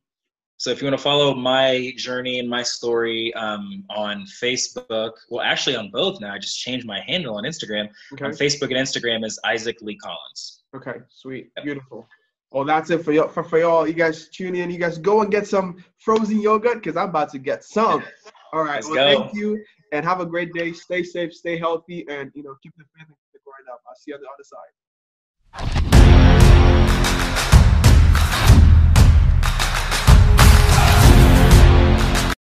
So 0.57 0.71
if 0.71 0.81
you 0.81 0.87
want 0.87 0.97
to 0.97 1.03
follow 1.03 1.35
my 1.35 1.93
journey 1.97 2.39
and 2.39 2.49
my 2.49 2.63
story 2.63 3.31
um, 3.35 3.83
on 3.89 4.25
Facebook, 4.25 5.11
well, 5.29 5.41
actually 5.41 5.75
on 5.75 5.91
both 5.91 6.19
now, 6.19 6.33
I 6.33 6.39
just 6.39 6.59
changed 6.59 6.85
my 6.85 6.99
handle 7.01 7.37
on 7.37 7.43
Instagram. 7.43 7.89
Okay. 8.13 8.25
On 8.25 8.31
Facebook 8.31 8.63
and 8.63 8.73
Instagram 8.73 9.23
is 9.23 9.39
Isaac 9.45 9.77
Lee 9.81 9.97
Collins. 9.97 10.63
Okay. 10.75 10.95
Sweet. 11.09 11.51
Yep. 11.57 11.65
Beautiful. 11.65 12.07
Well, 12.51 12.65
that's 12.65 12.89
it 12.89 13.03
for 13.03 13.11
y'all. 13.11 13.27
For, 13.27 13.43
for 13.43 13.59
y'all, 13.59 13.87
you 13.87 13.93
guys 13.93 14.29
tune 14.29 14.55
in. 14.55 14.71
You 14.71 14.79
guys 14.79 14.97
go 14.97 15.21
and 15.21 15.31
get 15.31 15.45
some 15.45 15.83
frozen 15.99 16.41
yogurt 16.41 16.75
because 16.75 16.97
I'm 16.97 17.09
about 17.09 17.31
to 17.33 17.39
get 17.39 17.63
some. 17.63 18.03
All 18.53 18.63
right. 18.63 18.75
Let's 18.75 18.89
well, 18.89 19.13
go. 19.13 19.23
thank 19.23 19.35
you 19.35 19.63
and 19.91 20.03
have 20.05 20.21
a 20.21 20.25
great 20.25 20.53
day. 20.53 20.73
Stay 20.73 21.03
safe, 21.03 21.33
stay 21.33 21.57
healthy, 21.57 22.05
and 22.09 22.31
you 22.33 22.43
know 22.43 22.55
keep 22.63 22.73
the 22.77 22.83
faith 22.95 23.07
and 23.07 23.15
keep 23.17 23.33
the 23.33 23.39
grind 23.45 23.67
up. 23.71 23.81
I'll 23.87 23.95
see 23.95 24.11
you 24.11 24.15
on 24.15 24.21
the 24.21 24.27
other 24.33 24.43
side. 25.83 25.96